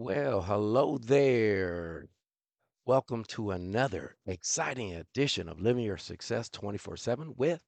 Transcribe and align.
Well, 0.00 0.42
hello 0.42 0.96
there. 0.96 2.06
Welcome 2.86 3.24
to 3.30 3.50
another 3.50 4.14
exciting 4.26 4.94
edition 4.94 5.48
of 5.48 5.60
Living 5.60 5.82
Your 5.82 5.98
Success 5.98 6.48
24 6.50 6.96
7 6.96 7.34
with 7.36 7.64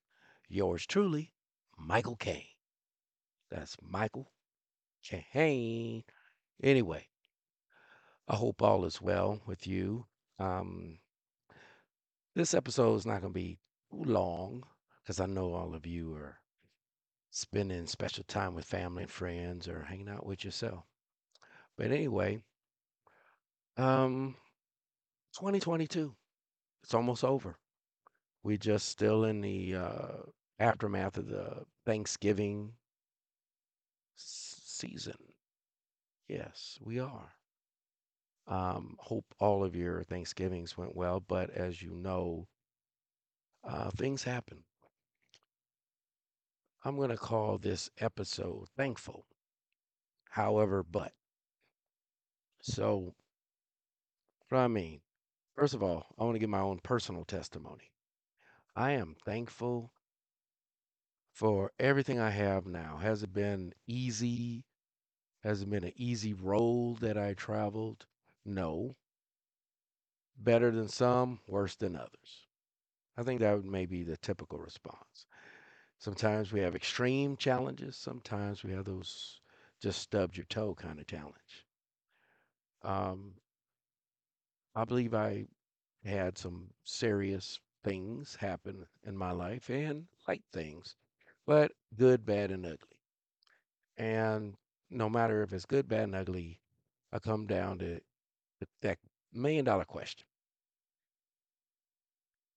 yours 0.48 0.86
truly, 0.86 1.34
Michael 1.76 2.14
Kane. 2.14 2.46
That's 3.50 3.76
Michael 3.82 4.30
Kane. 5.02 6.04
Anyway, 6.62 7.08
I 8.28 8.36
hope 8.36 8.62
all 8.62 8.84
is 8.84 9.02
well 9.02 9.42
with 9.44 9.66
you. 9.66 10.06
Um, 10.38 11.00
this 12.36 12.54
episode 12.54 12.94
is 12.94 13.06
not 13.06 13.22
going 13.22 13.32
to 13.32 13.40
be 13.40 13.58
too 13.90 14.04
long 14.04 14.62
because 15.02 15.18
I 15.18 15.26
know 15.26 15.52
all 15.52 15.74
of 15.74 15.84
you 15.84 16.14
are 16.14 16.38
spending 17.32 17.88
special 17.88 18.22
time 18.22 18.54
with 18.54 18.66
family 18.66 19.02
and 19.02 19.10
friends 19.10 19.66
or 19.66 19.82
hanging 19.82 20.08
out 20.08 20.24
with 20.24 20.44
yourself. 20.44 20.84
But 21.80 21.92
anyway, 21.92 22.42
um, 23.78 24.36
2022, 25.32 26.14
it's 26.84 26.92
almost 26.92 27.24
over. 27.24 27.56
We're 28.42 28.58
just 28.58 28.86
still 28.90 29.24
in 29.24 29.40
the 29.40 29.76
uh, 29.76 30.08
aftermath 30.58 31.16
of 31.16 31.28
the 31.28 31.64
Thanksgiving 31.86 32.74
s- 34.18 34.60
season. 34.62 35.16
Yes, 36.28 36.78
we 36.82 36.98
are. 36.98 37.32
Um, 38.46 38.96
hope 38.98 39.24
all 39.38 39.64
of 39.64 39.74
your 39.74 40.02
Thanksgivings 40.02 40.76
went 40.76 40.94
well, 40.94 41.20
but 41.20 41.48
as 41.48 41.80
you 41.80 41.94
know, 41.94 42.46
uh, 43.64 43.88
things 43.96 44.22
happen. 44.24 44.64
I'm 46.84 46.96
going 46.96 47.08
to 47.08 47.16
call 47.16 47.56
this 47.56 47.88
episode 47.98 48.68
Thankful, 48.76 49.24
however, 50.28 50.82
but. 50.82 51.14
So, 52.62 53.14
what 54.48 54.58
I 54.58 54.68
mean, 54.68 55.00
first 55.56 55.74
of 55.74 55.82
all, 55.82 56.06
I 56.18 56.24
want 56.24 56.34
to 56.34 56.38
give 56.38 56.50
my 56.50 56.60
own 56.60 56.80
personal 56.80 57.24
testimony. 57.24 57.90
I 58.76 58.92
am 58.92 59.16
thankful 59.24 59.92
for 61.32 61.72
everything 61.78 62.18
I 62.18 62.30
have 62.30 62.66
now. 62.66 62.98
Has 62.98 63.22
it 63.22 63.32
been 63.32 63.72
easy? 63.86 64.64
Has 65.42 65.62
it 65.62 65.70
been 65.70 65.84
an 65.84 65.92
easy 65.96 66.34
road 66.34 66.98
that 67.00 67.16
I 67.16 67.34
traveled? 67.34 68.06
No. 68.44 68.96
Better 70.36 70.70
than 70.70 70.88
some, 70.88 71.40
worse 71.46 71.76
than 71.76 71.96
others. 71.96 72.46
I 73.16 73.22
think 73.22 73.40
that 73.40 73.64
may 73.64 73.86
be 73.86 74.02
the 74.02 74.16
typical 74.18 74.58
response. 74.58 75.26
Sometimes 75.98 76.52
we 76.52 76.60
have 76.60 76.74
extreme 76.74 77.36
challenges. 77.36 77.96
Sometimes 77.96 78.64
we 78.64 78.72
have 78.72 78.84
those 78.84 79.40
just 79.80 80.00
stubbed 80.00 80.36
your 80.36 80.46
toe 80.46 80.74
kind 80.74 81.00
of 81.00 81.06
challenge. 81.06 81.66
Um, 82.82 83.34
I 84.74 84.84
believe 84.84 85.14
I 85.14 85.46
had 86.04 86.38
some 86.38 86.68
serious 86.84 87.60
things 87.84 88.36
happen 88.36 88.86
in 89.04 89.16
my 89.16 89.32
life 89.32 89.68
and 89.70 90.06
light 90.28 90.42
things, 90.52 90.96
but 91.46 91.72
good, 91.96 92.24
bad, 92.24 92.50
and 92.50 92.66
ugly. 92.66 92.98
And 93.96 94.54
no 94.90 95.08
matter 95.08 95.42
if 95.42 95.52
it's 95.52 95.66
good, 95.66 95.88
bad, 95.88 96.04
and 96.04 96.14
ugly, 96.14 96.60
I 97.12 97.18
come 97.18 97.46
down 97.46 97.78
to 97.80 98.00
that 98.82 98.98
million 99.32 99.64
dollar 99.64 99.84
question 99.84 100.26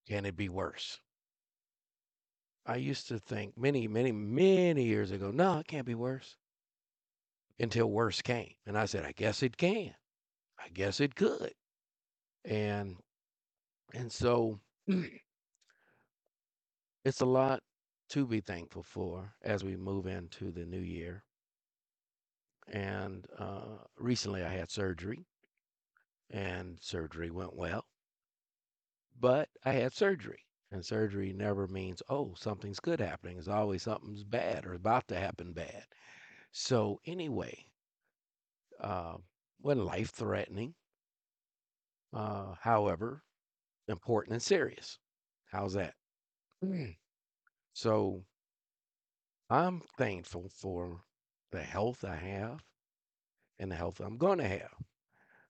Can 0.07 0.25
it 0.25 0.35
be 0.35 0.49
worse? 0.49 0.99
I 2.65 2.77
used 2.77 3.07
to 3.09 3.19
think 3.19 3.57
many, 3.57 3.87
many, 3.87 4.11
many 4.11 4.85
years 4.85 5.11
ago, 5.11 5.31
no, 5.31 5.59
it 5.59 5.67
can't 5.67 5.85
be 5.85 5.95
worse 5.95 6.37
until 7.59 7.89
worse 7.89 8.21
came. 8.21 8.53
And 8.65 8.77
I 8.77 8.85
said, 8.85 9.05
I 9.05 9.11
guess 9.11 9.43
it 9.43 9.57
can. 9.57 9.93
I 10.63 10.69
guess 10.69 10.99
it 10.99 11.13
could. 11.15 11.53
And 12.45 12.97
and 13.93 14.11
so 14.11 14.59
it's 17.05 17.21
a 17.21 17.25
lot 17.25 17.63
to 18.09 18.27
be 18.27 18.41
thankful 18.41 18.83
for 18.83 19.33
as 19.41 19.63
we 19.63 19.77
move 19.77 20.05
into 20.05 20.51
the 20.51 20.65
new 20.65 20.81
year. 20.81 21.23
And 22.67 23.25
uh, 23.37 23.85
recently 23.97 24.43
I 24.43 24.49
had 24.49 24.69
surgery, 24.69 25.25
and 26.31 26.81
surgery 26.81 27.29
went 27.31 27.55
well, 27.55 27.87
but 29.19 29.49
I 29.65 29.71
had 29.73 29.91
surgery. 29.93 30.45
And 30.69 30.85
surgery 30.85 31.33
never 31.33 31.67
means, 31.67 32.03
oh, 32.09 32.35
something's 32.35 32.79
good 32.79 32.99
happening. 32.99 33.37
It's 33.39 33.47
always 33.47 33.81
something's 33.81 34.23
bad 34.23 34.65
or 34.67 34.73
about 34.73 35.07
to 35.07 35.15
happen 35.19 35.51
bad. 35.53 35.85
So, 36.51 37.01
anyway, 37.05 37.67
uh, 38.79 39.17
wasn't 39.63 39.85
life 39.87 40.11
threatening. 40.11 40.75
Uh, 42.13 42.53
however, 42.61 43.23
important 43.87 44.33
and 44.33 44.43
serious. 44.43 44.99
How's 45.45 45.73
that? 45.73 45.95
Mm. 46.63 46.95
So, 47.73 48.23
I'm 49.49 49.81
thankful 49.97 50.49
for 50.49 51.03
the 51.51 51.63
health 51.63 52.03
I 52.03 52.15
have 52.15 52.63
and 53.59 53.71
the 53.71 53.75
health 53.75 53.99
I'm 53.99 54.17
going 54.17 54.39
to 54.39 54.47
have. 54.47 54.73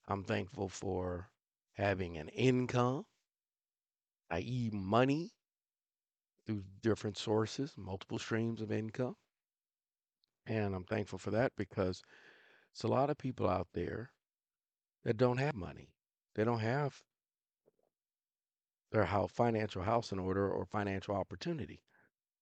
I'm 0.07 0.23
thankful 0.23 0.69
for 0.69 1.29
having 1.73 2.17
an 2.17 2.29
income, 2.29 3.05
i.e., 4.31 4.69
money 4.73 5.31
through 6.45 6.63
different 6.81 7.17
sources, 7.17 7.73
multiple 7.77 8.19
streams 8.19 8.61
of 8.61 8.71
income. 8.71 9.15
And 10.45 10.75
I'm 10.75 10.83
thankful 10.83 11.19
for 11.19 11.31
that 11.31 11.53
because 11.55 12.03
it's 12.73 12.83
a 12.83 12.87
lot 12.87 13.11
of 13.11 13.17
people 13.19 13.47
out 13.47 13.67
there 13.73 14.11
that 15.03 15.17
don't 15.17 15.37
have 15.37 15.55
money. 15.55 15.89
They 16.35 16.43
don't 16.43 16.59
have 16.59 17.03
their 18.91 19.05
house, 19.05 19.31
financial 19.31 19.83
house 19.83 20.11
in 20.11 20.19
order 20.19 20.49
or 20.49 20.65
financial 20.65 21.15
opportunity 21.15 21.81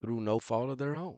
through 0.01 0.21
no 0.21 0.39
fault 0.39 0.69
of 0.69 0.77
their 0.77 0.95
own. 0.95 1.17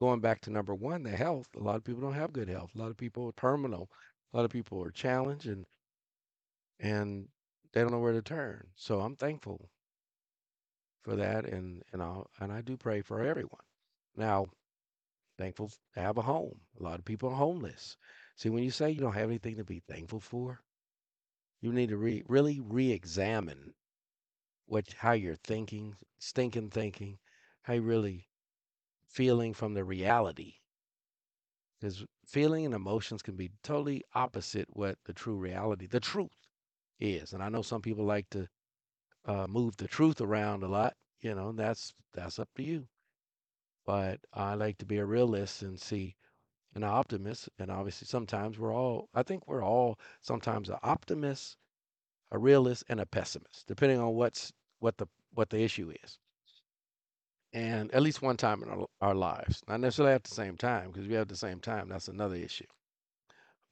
Going 0.00 0.20
back 0.20 0.40
to 0.42 0.50
number 0.50 0.74
one, 0.74 1.04
the 1.04 1.10
health. 1.10 1.48
A 1.56 1.62
lot 1.62 1.76
of 1.76 1.84
people 1.84 2.02
don't 2.02 2.14
have 2.14 2.32
good 2.32 2.48
health. 2.48 2.72
A 2.74 2.78
lot 2.78 2.90
of 2.90 2.96
people 2.96 3.28
are 3.28 3.40
terminal. 3.40 3.88
A 4.32 4.36
lot 4.36 4.44
of 4.44 4.50
people 4.50 4.82
are 4.82 4.90
challenged 4.90 5.46
and 5.46 5.64
and 6.80 7.28
they 7.72 7.80
don't 7.80 7.92
know 7.92 8.00
where 8.00 8.12
to 8.12 8.22
turn. 8.22 8.66
So 8.74 9.00
I'm 9.00 9.16
thankful 9.16 9.70
for 11.02 11.16
that 11.16 11.46
and 11.46 11.82
and 11.92 12.02
I 12.02 12.22
and 12.40 12.52
I 12.52 12.60
do 12.60 12.76
pray 12.76 13.02
for 13.02 13.22
everyone. 13.22 13.64
Now, 14.16 14.46
thankful 15.38 15.70
to 15.94 16.00
have 16.00 16.18
a 16.18 16.22
home. 16.22 16.60
A 16.80 16.82
lot 16.82 16.98
of 16.98 17.04
people 17.04 17.30
are 17.30 17.36
homeless. 17.36 17.96
See, 18.36 18.48
when 18.50 18.62
you 18.62 18.70
say 18.70 18.90
you 18.90 19.00
don't 19.00 19.14
have 19.14 19.28
anything 19.28 19.56
to 19.56 19.64
be 19.64 19.82
thankful 19.88 20.20
for, 20.20 20.60
you 21.60 21.72
need 21.72 21.88
to 21.90 21.96
re, 21.96 22.22
really 22.28 22.60
re-examine 22.60 23.74
what 24.66 24.84
how 24.98 25.12
you're 25.12 25.36
thinking, 25.36 25.96
stinking 26.18 26.70
thinking, 26.70 27.18
how 27.62 27.74
you 27.74 27.82
really 27.82 28.28
feeling 29.08 29.54
from 29.54 29.74
the 29.74 29.84
reality. 29.84 30.54
Because 31.80 32.04
feeling 32.26 32.64
and 32.64 32.74
emotions 32.74 33.22
can 33.22 33.36
be 33.36 33.50
totally 33.62 34.02
opposite 34.14 34.68
what 34.70 34.98
the 35.04 35.12
true 35.12 35.36
reality, 35.36 35.86
the 35.86 36.00
truth 36.00 36.30
is. 37.00 37.32
And 37.32 37.42
I 37.42 37.48
know 37.48 37.62
some 37.62 37.82
people 37.82 38.04
like 38.04 38.28
to 38.30 38.48
uh, 39.26 39.46
move 39.48 39.76
the 39.76 39.88
truth 39.88 40.20
around 40.20 40.62
a 40.62 40.68
lot, 40.68 40.94
you 41.20 41.34
know, 41.34 41.52
that's 41.52 41.94
that's 42.14 42.38
up 42.38 42.48
to 42.56 42.62
you. 42.62 42.86
But 43.86 44.20
I 44.34 44.54
like 44.54 44.78
to 44.78 44.86
be 44.86 44.98
a 44.98 45.06
realist 45.06 45.62
and 45.62 45.80
see 45.80 46.16
an 46.74 46.84
optimist. 46.84 47.48
And 47.58 47.70
obviously, 47.70 48.06
sometimes 48.06 48.58
we're 48.58 48.74
all, 48.74 49.08
I 49.14 49.22
think 49.22 49.46
we're 49.46 49.64
all 49.64 49.98
sometimes 50.20 50.68
an 50.68 50.76
optimist, 50.82 51.56
a 52.32 52.38
realist, 52.38 52.84
and 52.88 53.00
a 53.00 53.06
pessimist, 53.06 53.66
depending 53.66 54.00
on 54.00 54.14
what's 54.14 54.52
what 54.80 54.96
the 54.98 55.06
what 55.34 55.50
the 55.50 55.62
issue 55.62 55.92
is. 56.04 56.18
And 57.52 57.92
at 57.94 58.02
least 58.02 58.22
one 58.22 58.36
time 58.36 58.62
in 58.62 58.68
our, 58.68 58.86
our 59.00 59.14
lives, 59.14 59.62
not 59.68 59.80
necessarily 59.80 60.14
at 60.14 60.24
the 60.24 60.34
same 60.34 60.56
time, 60.56 60.90
because 60.90 61.06
we 61.08 61.14
have 61.14 61.28
the 61.28 61.36
same 61.36 61.60
time, 61.60 61.88
that's 61.88 62.08
another 62.08 62.36
issue. 62.36 62.66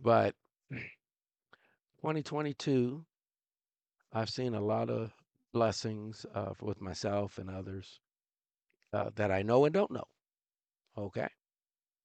But 0.01 0.35
2022, 0.71 3.05
I've 4.13 4.31
seen 4.31 4.55
a 4.55 4.61
lot 4.61 4.91
of 4.91 5.13
blessings 5.53 6.25
uh, 6.35 6.53
with 6.63 6.81
myself 6.81 7.39
and 7.39 7.51
others 7.51 8.01
uh, 8.95 9.11
that 9.17 9.31
I 9.33 9.43
know 9.43 9.65
and 9.65 9.75
don't 9.75 9.91
know. 9.91 10.05
Okay. 10.97 11.29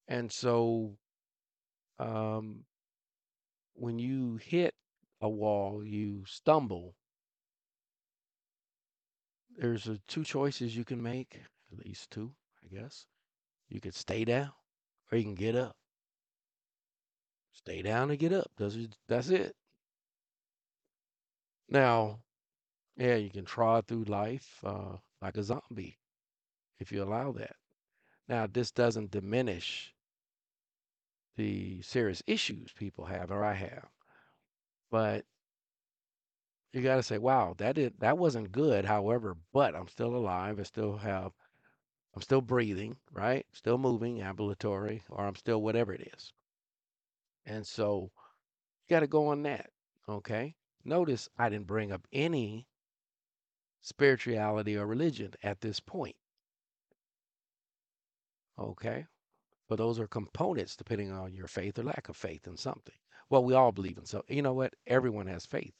And 0.08 0.32
so 0.32 0.98
um, 2.00 2.66
when 3.76 4.00
you 4.00 4.38
hit 4.38 4.74
a 5.22 5.30
wall, 5.30 5.86
you 5.86 6.24
stumble, 6.26 6.96
there's 9.56 9.88
two 10.08 10.24
choices 10.24 10.76
you 10.76 10.84
can 10.84 11.02
make, 11.02 11.40
at 11.72 11.86
least 11.86 12.10
two, 12.10 12.32
I 12.64 12.76
guess. 12.76 13.06
You 13.68 13.80
could 13.80 13.96
stay 13.96 14.26
down 14.26 14.52
or 15.12 15.18
you 15.20 15.24
can 15.24 15.36
get 15.36 15.56
up. 15.56 15.76
Stay 17.54 17.84
down 17.84 18.10
and 18.10 18.18
get 18.18 18.34
up. 18.34 18.50
That's, 18.58 18.76
that's 19.08 19.30
it. 19.30 19.54
Now, 21.68 22.22
yeah, 22.98 23.16
you 23.16 23.30
can 23.30 23.46
trod 23.46 23.86
through 23.86 24.06
life 24.06 24.58
uh, 24.64 24.96
like 25.22 25.38
a 25.38 25.44
zombie 25.44 25.99
if 26.80 26.92
you 26.92 27.04
allow 27.04 27.32
that. 27.34 27.56
Now, 28.28 28.48
this 28.48 28.72
doesn't 28.72 29.12
diminish 29.12 29.94
the 31.36 31.82
serious 31.82 32.22
issues 32.28 32.72
people 32.74 33.06
have 33.06 33.32
or 33.32 33.44
I 33.44 33.54
have. 33.54 33.88
But 34.92 35.26
you 36.74 36.82
got 36.82 36.98
to 36.98 37.04
say, 37.04 37.18
wow, 37.18 37.56
that 37.58 37.78
that 38.00 38.18
wasn't 38.18 38.52
good. 38.52 38.86
However, 38.86 39.38
but 39.54 39.76
I'm 39.76 39.88
still 39.88 40.16
alive. 40.16 40.60
I 40.60 40.64
still 40.64 40.98
have, 40.98 41.32
I'm 42.16 42.22
still 42.22 42.42
breathing, 42.42 42.98
right? 43.12 43.46
Still 43.54 43.78
moving, 43.78 44.22
ambulatory, 44.22 45.04
or 45.10 45.26
I'm 45.26 45.36
still 45.36 45.62
whatever 45.62 45.94
it 45.94 46.12
is. 46.14 46.34
And 47.46 47.66
so 47.66 48.12
you 48.88 48.96
got 48.96 49.00
to 49.02 49.08
go 49.08 49.28
on 49.28 49.44
that. 49.44 49.72
Okay. 50.08 50.56
Notice 50.86 51.30
I 51.38 51.50
didn't 51.50 51.68
bring 51.68 51.92
up 51.92 52.08
any 52.14 52.68
spirituality 53.82 54.78
or 54.78 54.86
religion 54.86 55.34
at 55.44 55.62
this 55.62 55.80
point. 55.80 56.16
Okay. 58.60 59.06
But 59.68 59.78
those 59.78 60.00
are 60.00 60.08
components 60.08 60.76
depending 60.76 61.12
on 61.12 61.34
your 61.34 61.48
faith 61.48 61.80
or 61.80 61.84
lack 61.84 62.10
of 62.10 62.18
faith 62.18 62.48
in 62.48 62.58
something. 62.58 62.96
Well, 63.30 63.44
we 63.44 63.54
all 63.54 63.72
believe 63.72 63.98
in 63.98 64.06
so. 64.06 64.24
You 64.28 64.42
know 64.42 64.54
what? 64.54 64.74
Everyone 64.88 65.28
has 65.28 65.46
faith. 65.46 65.74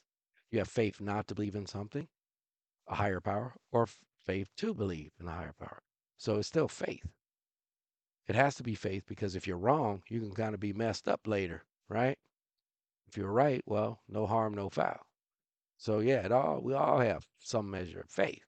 You 0.50 0.58
have 0.60 0.68
faith 0.68 1.00
not 1.00 1.28
to 1.28 1.34
believe 1.34 1.56
in 1.56 1.66
something, 1.66 2.08
a 2.88 2.94
higher 2.94 3.20
power, 3.20 3.54
or 3.72 3.88
faith 4.26 4.48
to 4.58 4.74
believe 4.74 5.12
in 5.20 5.26
a 5.26 5.32
higher 5.32 5.54
power. 5.58 5.82
So 6.16 6.36
it's 6.36 6.48
still 6.48 6.68
faith. 6.68 7.06
It 8.28 8.36
has 8.36 8.54
to 8.56 8.62
be 8.62 8.74
faith 8.76 9.04
because 9.06 9.34
if 9.34 9.46
you're 9.46 9.58
wrong, 9.58 10.02
you 10.08 10.20
can 10.20 10.32
kind 10.32 10.54
of 10.54 10.60
be 10.60 10.72
messed 10.72 11.08
up 11.08 11.26
later, 11.26 11.64
right? 11.88 12.16
If 13.08 13.16
you're 13.16 13.32
right, 13.32 13.62
well, 13.66 14.02
no 14.08 14.26
harm, 14.26 14.54
no 14.54 14.68
foul. 14.70 15.00
So 15.78 15.98
yeah, 15.98 16.24
it 16.24 16.30
all 16.32 16.60
we 16.62 16.74
all 16.74 17.00
have 17.00 17.26
some 17.40 17.70
measure 17.70 18.00
of 18.00 18.10
faith 18.10 18.44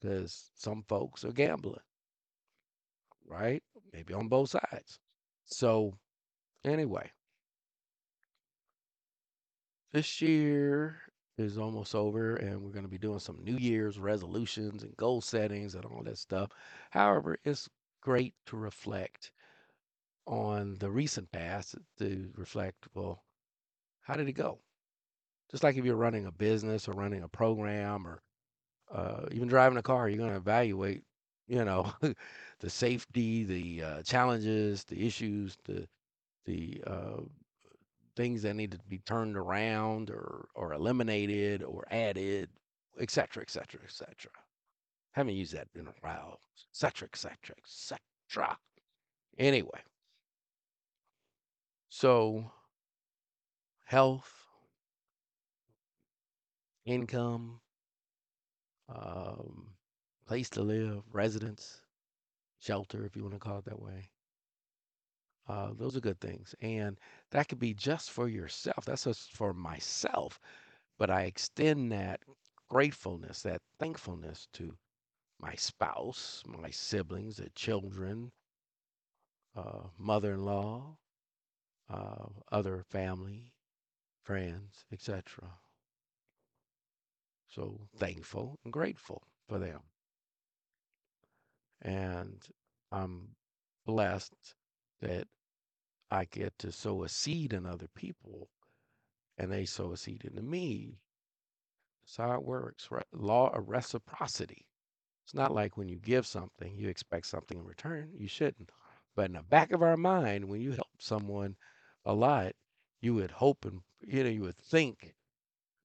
because 0.00 0.50
some 0.54 0.82
folks 0.88 1.24
are 1.24 1.32
gambling, 1.32 1.80
right? 3.26 3.62
Maybe 3.92 4.14
on 4.14 4.28
both 4.28 4.50
sides. 4.50 4.98
So 5.44 5.94
anyway, 6.64 7.10
this 9.92 10.20
year 10.20 10.96
is 11.36 11.58
almost 11.58 11.94
over 11.94 12.36
and 12.36 12.62
we're 12.62 12.70
going 12.70 12.84
to 12.84 12.90
be 12.90 12.98
doing 12.98 13.18
some 13.18 13.38
New 13.42 13.56
Year's 13.56 13.98
resolutions 13.98 14.82
and 14.82 14.96
goal 14.96 15.20
settings 15.20 15.74
and 15.74 15.84
all 15.84 16.02
that 16.04 16.18
stuff. 16.18 16.50
However, 16.90 17.38
it's 17.44 17.68
great 18.00 18.34
to 18.46 18.56
reflect 18.56 19.32
on 20.26 20.76
the 20.78 20.90
recent 20.90 21.30
past 21.32 21.74
to 21.98 22.30
reflect, 22.36 22.86
well, 22.94 23.22
how 24.02 24.14
did 24.14 24.28
it 24.28 24.32
go? 24.32 24.58
Just 25.50 25.62
like 25.62 25.76
if 25.76 25.84
you're 25.84 25.96
running 25.96 26.26
a 26.26 26.32
business 26.32 26.88
or 26.88 26.92
running 26.92 27.22
a 27.22 27.28
program 27.28 28.06
or 28.06 28.22
uh, 28.92 29.26
even 29.32 29.48
driving 29.48 29.78
a 29.78 29.82
car, 29.82 30.08
you're 30.08 30.18
going 30.18 30.30
to 30.30 30.36
evaluate, 30.36 31.02
you 31.46 31.64
know, 31.64 31.92
the 32.60 32.70
safety, 32.70 33.44
the 33.44 33.82
uh, 33.82 34.02
challenges, 34.02 34.84
the 34.84 35.06
issues, 35.06 35.56
the 35.64 35.88
the 36.46 36.82
uh, 36.86 37.20
things 38.16 38.42
that 38.42 38.54
need 38.54 38.72
to 38.72 38.78
be 38.88 38.98
turned 39.00 39.36
around 39.36 40.10
or 40.10 40.48
or 40.54 40.72
eliminated 40.74 41.62
or 41.62 41.84
added, 41.90 42.50
et 43.00 43.10
cetera, 43.10 43.42
et 43.42 43.50
cetera, 43.50 43.80
et 43.84 43.92
cetera. 43.92 44.32
Haven't 45.12 45.36
used 45.36 45.54
that 45.54 45.68
in 45.74 45.88
a 45.88 45.94
while, 46.02 46.40
et 46.56 46.64
cetera, 46.72 47.08
et 47.12 47.16
cetera, 47.18 47.56
et 47.58 47.64
cetera. 47.66 48.58
Anyway, 49.38 49.82
so 51.88 52.52
health, 53.84 54.48
income, 56.86 57.60
um, 58.88 59.73
place 60.26 60.50
to 60.50 60.62
live, 60.62 61.02
residence, 61.12 61.82
shelter, 62.60 63.04
if 63.04 63.16
you 63.16 63.22
want 63.22 63.34
to 63.34 63.40
call 63.40 63.58
it 63.58 63.64
that 63.66 63.80
way. 63.80 64.10
Uh, 65.48 65.70
those 65.74 65.96
are 65.96 66.00
good 66.00 66.20
things. 66.20 66.54
And 66.60 66.98
that 67.30 67.48
could 67.48 67.58
be 67.58 67.74
just 67.74 68.10
for 68.10 68.28
yourself. 68.28 68.84
That's 68.84 69.04
just 69.04 69.32
for 69.32 69.52
myself. 69.52 70.40
But 70.98 71.10
I 71.10 71.22
extend 71.22 71.92
that 71.92 72.20
gratefulness, 72.68 73.42
that 73.42 73.60
thankfulness 73.78 74.48
to 74.54 74.76
my 75.40 75.54
spouse, 75.54 76.42
my 76.46 76.70
siblings, 76.70 77.36
the 77.36 77.50
children, 77.50 78.32
uh, 79.56 79.88
mother 79.98 80.34
in 80.34 80.44
law, 80.44 80.96
uh, 81.90 82.26
other 82.50 82.82
family, 82.90 83.52
friends, 84.22 84.84
etc. 84.92 85.24
So 87.48 87.88
thankful 87.96 88.58
and 88.64 88.72
grateful 88.72 89.22
for 89.48 89.58
them. 89.58 89.80
And 91.84 92.42
I'm 92.90 93.28
blessed 93.86 94.54
that 95.00 95.28
I 96.10 96.24
get 96.26 96.58
to 96.58 96.72
sow 96.72 97.04
a 97.04 97.08
seed 97.08 97.52
in 97.52 97.66
other 97.66 97.88
people 97.94 98.48
and 99.38 99.52
they 99.52 99.64
sow 99.64 99.92
a 99.92 99.96
seed 99.96 100.24
into 100.24 100.42
me. 100.42 100.98
That's 102.04 102.16
how 102.16 102.34
it 102.34 102.44
works. 102.44 102.88
Right? 102.90 103.04
Law 103.12 103.50
of 103.50 103.68
reciprocity. 103.68 104.66
It's 105.24 105.34
not 105.34 105.54
like 105.54 105.76
when 105.76 105.88
you 105.88 105.96
give 105.96 106.26
something, 106.26 106.76
you 106.76 106.88
expect 106.88 107.26
something 107.26 107.58
in 107.58 107.64
return. 107.64 108.10
You 108.16 108.28
shouldn't. 108.28 108.70
But 109.16 109.26
in 109.26 109.32
the 109.32 109.42
back 109.42 109.72
of 109.72 109.82
our 109.82 109.96
mind, 109.96 110.44
when 110.46 110.60
you 110.60 110.72
help 110.72 110.88
someone 110.98 111.56
a 112.04 112.12
lot, 112.14 112.52
you 113.00 113.14
would 113.14 113.30
hope 113.30 113.64
and 113.64 113.80
you 114.00 114.24
know 114.24 114.30
you 114.30 114.42
would 114.42 114.58
think 114.58 115.14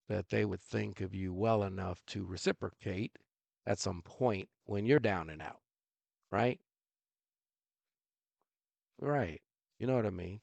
that 0.08 0.30
they 0.30 0.44
would 0.46 0.62
think 0.62 1.02
of 1.02 1.14
you 1.14 1.34
well 1.34 1.64
enough 1.64 2.02
to 2.08 2.26
reciprocate 2.26 3.18
at 3.66 3.80
some 3.80 4.02
point 4.02 4.50
when 4.66 4.86
you're 4.86 5.00
down 5.00 5.30
and 5.30 5.42
out, 5.42 5.60
right? 6.32 6.60
Right. 9.00 9.42
You 9.80 9.88
know 9.88 9.96
what 9.96 10.06
I 10.06 10.12
mean? 10.12 10.42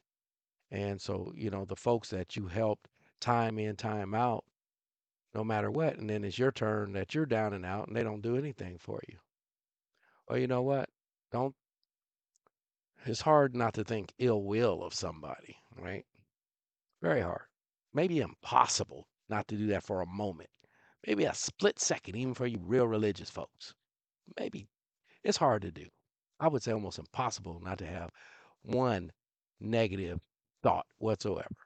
And 0.70 1.00
so, 1.00 1.32
you 1.36 1.50
know, 1.50 1.64
the 1.64 1.76
folks 1.76 2.10
that 2.10 2.36
you 2.36 2.46
helped 2.46 2.88
time 3.20 3.58
in, 3.58 3.76
time 3.76 4.14
out, 4.14 4.44
no 5.34 5.44
matter 5.44 5.70
what, 5.70 5.98
and 5.98 6.08
then 6.08 6.24
it's 6.24 6.38
your 6.38 6.52
turn 6.52 6.92
that 6.92 7.14
you're 7.14 7.26
down 7.26 7.52
and 7.52 7.64
out 7.64 7.88
and 7.88 7.96
they 7.96 8.02
don't 8.02 8.22
do 8.22 8.36
anything 8.36 8.78
for 8.78 9.00
you. 9.08 9.18
Well, 10.28 10.38
you 10.38 10.46
know 10.46 10.62
what? 10.62 10.88
Don't, 11.30 11.54
it's 13.04 13.20
hard 13.20 13.54
not 13.54 13.74
to 13.74 13.84
think 13.84 14.12
ill 14.18 14.42
will 14.42 14.82
of 14.82 14.94
somebody, 14.94 15.56
right? 15.78 16.04
Very 17.02 17.20
hard. 17.20 17.42
Maybe 17.92 18.20
impossible 18.20 19.06
not 19.28 19.46
to 19.48 19.56
do 19.56 19.68
that 19.68 19.84
for 19.84 20.00
a 20.00 20.06
moment. 20.06 20.50
Maybe 21.06 21.24
a 21.24 21.34
split 21.34 21.78
second, 21.78 22.16
even 22.16 22.34
for 22.34 22.46
you 22.46 22.58
real 22.62 22.88
religious 22.88 23.30
folks. 23.30 23.74
Maybe 24.38 24.66
it's 25.26 25.36
hard 25.38 25.62
to 25.62 25.70
do. 25.72 25.86
I 26.40 26.48
would 26.48 26.62
say 26.62 26.72
almost 26.72 26.98
impossible 26.98 27.60
not 27.62 27.78
to 27.78 27.86
have 27.86 28.10
one 28.62 29.10
negative 29.60 30.20
thought 30.62 30.86
whatsoever. 30.98 31.56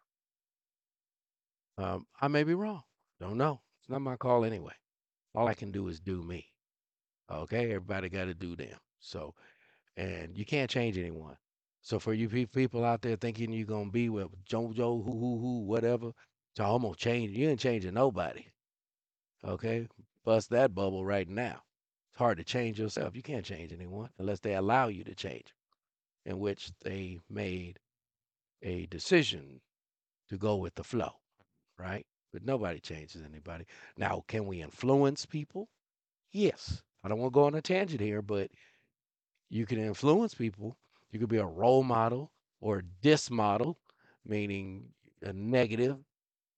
Um, 1.79 2.07
I 2.21 2.29
may 2.29 2.45
be 2.45 2.55
wrong. 2.55 2.83
Don't 3.21 3.37
know. 3.39 3.61
It's 3.81 3.89
not 3.91 4.03
my 4.03 4.17
call 4.17 4.45
anyway. 4.45 4.73
All 5.35 5.49
I 5.49 5.55
can 5.55 5.73
do 5.73 5.89
is 5.89 6.01
do 6.01 6.23
me. 6.23 6.47
Okay, 7.31 7.67
everybody 7.67 8.09
got 8.09 8.27
to 8.27 8.35
do 8.35 8.57
them. 8.57 8.77
So, 9.01 9.35
and 9.97 10.37
you 10.37 10.45
can't 10.45 10.71
change 10.71 10.99
anyone. 10.99 11.37
So 11.83 11.99
for 11.99 12.13
you 12.15 12.29
people 12.47 12.85
out 12.85 13.03
there 13.03 13.17
thinking 13.17 13.53
you're 13.53 13.67
gonna 13.67 13.91
be 13.91 14.09
with 14.09 14.29
JoJo, 14.45 15.05
who, 15.05 15.13
who, 15.13 15.39
who, 15.41 15.61
whatever, 15.67 16.13
I'm 16.59 16.83
gonna 16.83 16.95
change. 16.97 17.37
You 17.37 17.49
ain't 17.49 17.61
changing 17.61 17.95
nobody. 17.95 18.45
Okay, 19.45 19.89
bust 20.25 20.51
that 20.51 20.75
bubble 20.75 21.05
right 21.05 21.29
now. 21.29 21.63
Hard 22.21 22.37
to 22.37 22.45
change 22.45 22.79
yourself. 22.79 23.17
You 23.17 23.23
can't 23.23 23.47
change 23.47 23.73
anyone 23.73 24.11
unless 24.19 24.41
they 24.41 24.55
allow 24.55 24.89
you 24.89 25.05
to 25.05 25.15
change 25.15 25.55
in 26.27 26.39
which 26.39 26.71
they 26.85 27.19
made 27.31 27.79
a 28.63 28.85
decision 28.89 29.63
to 30.29 30.37
go 30.37 30.57
with 30.57 30.75
the 30.75 30.85
flow, 30.85 31.13
right? 31.79 32.05
But 32.31 32.45
nobody 32.45 32.79
changes 32.79 33.23
anybody. 33.23 33.65
Now, 33.97 34.23
can 34.29 34.45
we 34.45 34.61
influence 34.61 35.25
people? 35.25 35.71
Yes. 36.31 36.83
I 37.03 37.09
don't 37.09 37.19
want 37.19 37.33
to 37.33 37.35
go 37.35 37.45
on 37.47 37.55
a 37.55 37.63
tangent 37.63 38.03
here, 38.03 38.21
but 38.21 38.51
you 39.49 39.65
can 39.65 39.79
influence 39.79 40.35
people. 40.35 40.77
You 41.13 41.21
could 41.21 41.31
be 41.31 41.39
a 41.39 41.47
role 41.47 41.83
model 41.85 42.33
or 42.61 42.81
a 42.81 42.85
dis 43.01 43.31
model, 43.31 43.79
meaning 44.27 44.85
a 45.23 45.33
negative 45.33 45.97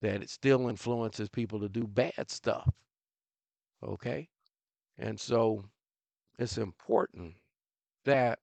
that 0.01 0.23
it 0.23 0.29
still 0.29 0.69
influences 0.69 1.29
people 1.29 1.61
to 1.61 1.69
do 1.69 1.87
bad 1.87 2.33
stuff. 2.33 2.69
Okay? 3.87 4.29
And 4.99 5.19
so 5.19 5.65
it's 6.39 6.59
important 6.59 7.35
that 8.05 8.39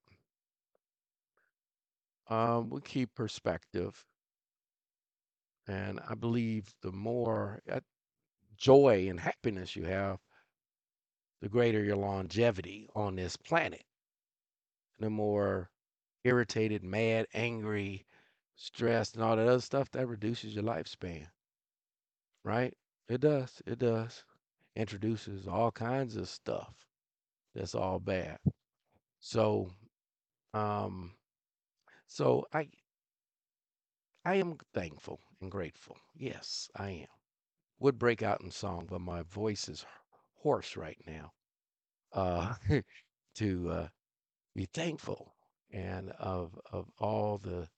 um, 2.28 2.70
we 2.70 2.80
keep 2.80 3.14
perspective. 3.14 4.06
And 5.66 6.00
I 6.08 6.14
believe 6.14 6.74
the 6.82 6.92
more 6.92 7.60
uh, 7.70 7.80
joy 8.56 9.08
and 9.08 9.20
happiness 9.20 9.76
you 9.76 9.84
have, 9.84 10.18
the 11.40 11.48
greater 11.48 11.82
your 11.82 11.96
longevity 11.96 12.88
on 12.94 13.16
this 13.16 13.36
planet. 13.36 13.84
The 14.98 15.10
more 15.10 15.70
irritated, 16.24 16.84
mad, 16.84 17.26
angry, 17.34 18.06
stressed, 18.56 19.14
and 19.14 19.24
all 19.24 19.36
that 19.36 19.48
other 19.48 19.60
stuff, 19.60 19.90
that 19.92 20.06
reduces 20.06 20.54
your 20.54 20.64
lifespan. 20.64 21.26
Right? 22.44 22.76
It 23.08 23.20
does. 23.22 23.62
It 23.66 23.78
does. 23.78 24.24
Introduces 24.80 25.46
all 25.46 25.70
kinds 25.70 26.16
of 26.16 26.26
stuff 26.26 26.74
that's 27.54 27.74
all 27.74 27.98
bad. 27.98 28.38
So, 29.20 29.70
um, 30.54 31.12
so 32.06 32.46
I 32.54 32.68
I 34.24 34.36
am 34.36 34.56
thankful 34.72 35.20
and 35.42 35.50
grateful. 35.50 35.98
Yes, 36.14 36.70
I 36.74 36.90
am. 36.90 37.08
Would 37.80 37.98
break 37.98 38.22
out 38.22 38.40
in 38.40 38.50
song, 38.50 38.86
but 38.88 39.02
my 39.02 39.22
voice 39.22 39.68
is 39.68 39.84
hoarse 40.36 40.76
right 40.76 41.00
now. 41.06 41.32
Uh, 42.12 42.54
to 43.36 43.70
uh, 43.70 43.88
be 44.54 44.66
thankful 44.66 45.34
and 45.70 46.10
of 46.12 46.58
of 46.72 46.90
all 46.98 47.38
the 47.38 47.68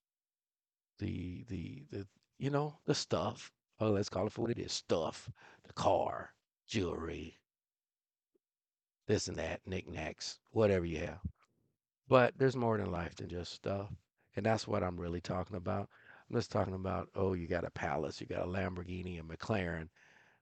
the 0.98 1.44
the 1.48 1.84
the 1.90 2.06
you 2.38 2.50
know 2.50 2.78
the 2.86 2.94
stuff. 2.94 3.52
Oh, 3.80 3.90
let's 3.90 4.08
call 4.08 4.26
it 4.28 4.32
for 4.32 4.42
what 4.42 4.50
it 4.52 4.58
is: 4.58 4.72
stuff, 4.72 5.28
the 5.64 5.72
car, 5.74 6.32
jewelry, 6.72 7.38
this 9.06 9.28
and 9.28 9.36
that, 9.36 9.60
knickknacks, 9.66 10.38
whatever 10.52 10.86
you 10.86 11.00
have. 11.00 11.20
But 12.08 12.32
there's 12.38 12.56
more 12.56 12.78
than 12.78 12.90
life 12.90 13.14
than 13.14 13.28
just 13.28 13.52
stuff, 13.52 13.90
and 14.36 14.46
that's 14.46 14.66
what 14.66 14.82
I'm 14.82 14.98
really 14.98 15.20
talking 15.20 15.56
about. 15.56 15.90
I'm 16.30 16.36
just 16.36 16.50
talking 16.50 16.72
about 16.72 17.10
oh, 17.14 17.34
you 17.34 17.46
got 17.46 17.66
a 17.66 17.70
palace, 17.72 18.22
you 18.22 18.26
got 18.26 18.46
a 18.46 18.46
Lamborghini, 18.46 19.20
a 19.20 19.22
McLaren, 19.22 19.90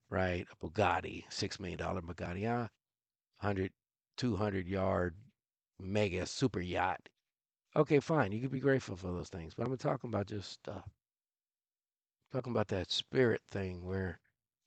right? 0.08 0.46
A 0.52 0.64
Bugatti, 0.64 1.24
six 1.30 1.58
million 1.58 1.80
dollar 1.80 2.00
Bugatti, 2.00 2.46
uh, 2.46 2.68
100, 3.40 3.72
200 4.16 4.68
yard 4.68 5.16
mega 5.80 6.26
super 6.26 6.60
yacht. 6.60 7.08
Okay, 7.74 7.98
fine. 7.98 8.30
You 8.30 8.38
can 8.38 8.50
be 8.50 8.60
grateful 8.60 8.94
for 8.94 9.08
those 9.08 9.30
things, 9.30 9.54
but 9.54 9.66
I'm 9.66 9.76
talking 9.78 10.10
about 10.10 10.28
just 10.28 10.52
stuff. 10.52 10.88
Talking 12.30 12.52
about 12.52 12.68
that 12.68 12.92
spirit 12.92 13.42
thing 13.50 13.84
where 13.84 14.20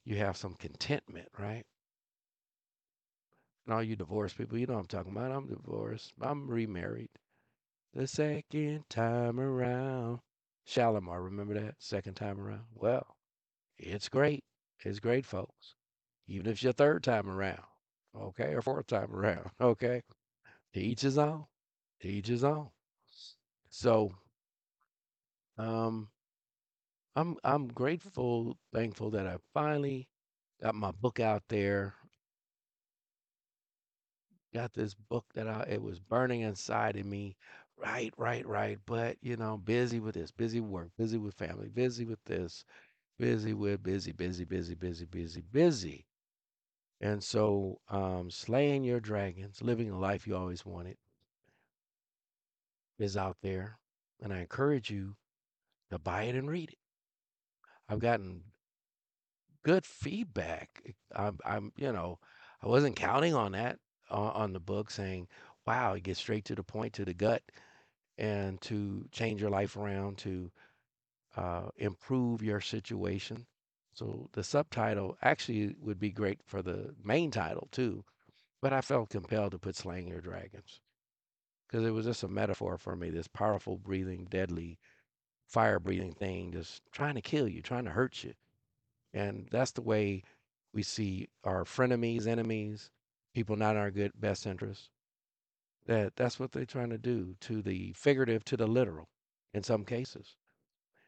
you 0.05 0.17
have 0.17 0.37
some 0.37 0.55
contentment, 0.55 1.29
right? 1.37 1.65
And 3.65 3.73
all 3.73 3.83
you 3.83 3.95
divorced 3.95 4.37
people, 4.37 4.57
you 4.57 4.65
know 4.67 4.75
what 4.75 4.81
I'm 4.81 4.87
talking 4.87 5.11
about. 5.11 5.31
I'm 5.31 5.47
divorced. 5.47 6.13
I'm 6.21 6.49
remarried. 6.49 7.09
The 7.93 8.07
second 8.07 8.89
time 8.89 9.39
around. 9.39 10.21
Shalamar, 10.67 11.23
remember 11.23 11.55
that? 11.55 11.75
Second 11.79 12.15
time 12.15 12.39
around? 12.39 12.65
Well, 12.75 13.17
it's 13.77 14.09
great. 14.09 14.43
It's 14.85 14.99
great, 14.99 15.25
folks. 15.25 15.75
Even 16.27 16.47
if 16.47 16.53
it's 16.53 16.63
your 16.63 16.73
third 16.73 17.03
time 17.03 17.29
around, 17.29 17.63
okay, 18.15 18.53
or 18.53 18.61
fourth 18.61 18.87
time 18.87 19.13
around, 19.13 19.51
okay. 19.61 20.03
To 20.73 20.79
each 20.79 21.01
his 21.01 21.17
own. 21.17 21.45
Each. 22.01 22.31
So, 23.69 24.11
um, 25.57 26.09
I'm 27.15 27.37
I'm 27.43 27.69
grateful, 27.69 28.59
thankful 28.71 29.09
that 29.11 29.25
I 29.25 29.37
finally 29.53 30.07
got 30.61 30.75
my 30.75 30.91
book 30.91 31.19
out 31.19 31.43
there. 31.47 31.95
Got 34.53 34.71
this 34.73 34.93
book 34.93 35.25
that 35.33 35.49
I 35.49 35.63
it 35.63 35.81
was 35.81 35.99
burning 35.99 36.39
inside 36.41 36.95
of 36.95 37.05
me. 37.05 37.35
Right, 37.75 38.13
right, 38.17 38.45
right. 38.47 38.79
But 38.85 39.17
you 39.21 39.35
know, 39.35 39.57
busy 39.57 39.99
with 39.99 40.15
this, 40.15 40.31
busy 40.31 40.61
work, 40.61 40.91
busy 40.97 41.17
with 41.17 41.35
family, 41.35 41.67
busy 41.67 42.05
with 42.05 42.23
this, 42.23 42.63
busy 43.19 43.53
with 43.53 43.83
busy, 43.83 44.11
busy, 44.13 44.45
busy, 44.45 44.75
busy, 44.75 45.05
busy, 45.05 45.41
busy. 45.41 46.05
And 47.01 47.23
so, 47.23 47.81
um, 47.89 48.31
slaying 48.31 48.83
your 48.83 48.99
dragons, 49.01 49.61
living 49.61 49.89
the 49.91 49.97
life 49.97 50.27
you 50.27 50.35
always 50.37 50.65
wanted, 50.65 50.97
is 52.97 53.15
out 53.15 53.37
there, 53.41 53.77
and 54.19 54.33
I 54.33 54.39
encourage 54.39 54.89
you 54.89 55.15
to 55.91 55.99
buy 55.99 56.23
it 56.23 56.35
and 56.35 56.49
read 56.49 56.71
it. 56.71 56.79
I've 57.93 57.99
gotten 57.99 58.41
good 59.63 59.85
feedback. 59.85 60.95
I'm, 61.15 61.37
I'm, 61.45 61.71
you 61.77 61.91
know, 61.91 62.19
I 62.61 62.67
wasn't 62.67 62.95
counting 62.95 63.35
on 63.35 63.51
that 63.53 63.79
on, 64.09 64.31
on 64.31 64.53
the 64.53 64.59
book 64.59 64.89
saying, 64.89 65.27
wow, 65.67 65.93
it 65.93 66.03
gets 66.03 66.19
straight 66.19 66.45
to 66.45 66.55
the 66.55 66.63
point, 66.63 66.93
to 66.93 67.05
the 67.05 67.13
gut, 67.13 67.43
and 68.17 68.59
to 68.61 69.05
change 69.11 69.41
your 69.41 69.51
life 69.51 69.77
around, 69.77 70.17
to 70.19 70.51
uh, 71.37 71.69
improve 71.77 72.43
your 72.43 72.61
situation. 72.61 73.45
So 73.93 74.29
the 74.33 74.43
subtitle 74.43 75.17
actually 75.21 75.75
would 75.81 75.99
be 75.99 76.11
great 76.11 76.39
for 76.45 76.61
the 76.63 76.95
main 77.03 77.31
title 77.31 77.69
too, 77.71 78.03
but 78.61 78.73
I 78.73 78.81
felt 78.81 79.09
compelled 79.09 79.51
to 79.51 79.59
put 79.59 79.75
Slaying 79.75 80.07
Your 80.07 80.21
Dragons 80.21 80.81
because 81.67 81.85
it 81.85 81.91
was 81.91 82.05
just 82.05 82.23
a 82.23 82.27
metaphor 82.27 82.77
for 82.77 82.95
me, 82.95 83.09
this 83.09 83.27
powerful, 83.27 83.77
breathing, 83.77 84.27
deadly, 84.29 84.79
fire 85.47 85.79
breathing 85.79 86.13
thing 86.13 86.51
just 86.51 86.81
trying 86.91 87.15
to 87.15 87.21
kill 87.21 87.47
you, 87.47 87.61
trying 87.61 87.85
to 87.85 87.91
hurt 87.91 88.23
you. 88.23 88.33
And 89.13 89.47
that's 89.51 89.71
the 89.71 89.81
way 89.81 90.23
we 90.73 90.83
see 90.83 91.29
our 91.43 91.63
frenemies, 91.63 92.25
enemies, 92.27 92.91
people 93.33 93.55
not 93.55 93.75
in 93.75 93.81
our 93.81 93.91
good 93.91 94.11
best 94.19 94.45
interest. 94.47 94.89
That 95.85 96.15
that's 96.15 96.39
what 96.39 96.51
they're 96.51 96.65
trying 96.65 96.89
to 96.91 96.97
do 96.97 97.35
to 97.41 97.61
the 97.61 97.93
figurative, 97.93 98.45
to 98.45 98.57
the 98.57 98.67
literal, 98.67 99.09
in 99.53 99.63
some 99.63 99.83
cases. 99.85 100.35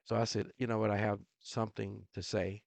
So 0.03 0.15
I 0.15 0.25
said, 0.25 0.51
you 0.57 0.67
know 0.67 0.77
what, 0.77 0.91
I 0.91 0.97
have 0.97 1.19
something 1.39 2.03
to 2.13 2.21
say. 2.21 2.61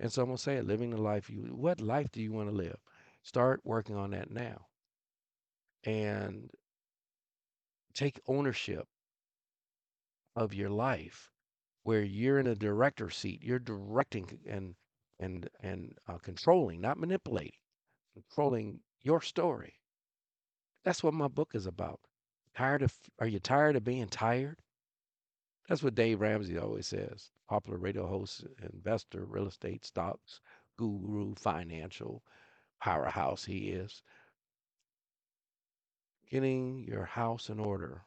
And 0.00 0.12
so 0.12 0.22
I'm 0.22 0.28
gonna 0.28 0.38
say 0.38 0.56
it, 0.56 0.66
living 0.66 0.90
the 0.90 1.00
life 1.00 1.30
you 1.30 1.42
what 1.54 1.80
life 1.80 2.10
do 2.10 2.22
you 2.22 2.32
want 2.32 2.48
to 2.48 2.54
live? 2.54 2.78
Start 3.22 3.60
working 3.64 3.96
on 3.96 4.10
that 4.10 4.30
now. 4.30 4.66
And 5.84 6.50
take 7.94 8.20
ownership 8.26 8.86
of 10.36 10.54
your 10.54 10.70
life 10.70 11.32
where 11.82 12.02
you're 12.02 12.38
in 12.38 12.46
a 12.48 12.54
director 12.54 13.10
seat. 13.10 13.42
You're 13.42 13.58
directing 13.58 14.40
and 14.46 14.76
and 15.18 15.48
and 15.60 15.98
uh, 16.08 16.18
controlling, 16.18 16.80
not 16.80 16.98
manipulating, 16.98 17.58
controlling 18.14 18.80
your 19.02 19.22
story. 19.22 19.74
That's 20.84 21.02
what 21.02 21.14
my 21.14 21.28
book 21.28 21.54
is 21.54 21.66
about. 21.66 22.00
Tired 22.54 22.82
of? 22.82 22.94
Are 23.18 23.26
you 23.26 23.40
tired 23.40 23.76
of 23.76 23.84
being 23.84 24.08
tired? 24.08 24.60
That's 25.68 25.82
what 25.82 25.94
Dave 25.94 26.20
Ramsey 26.20 26.58
always 26.58 26.88
says. 26.88 27.30
Popular 27.48 27.78
radio 27.78 28.06
host, 28.06 28.44
investor, 28.62 29.24
real 29.24 29.46
estate, 29.46 29.84
stocks, 29.84 30.40
guru, 30.76 31.34
financial 31.36 32.24
powerhouse 32.80 33.44
he 33.44 33.70
is. 33.70 34.02
Getting 36.30 36.84
your 36.84 37.04
house 37.04 37.48
in 37.48 37.58
order, 37.58 38.04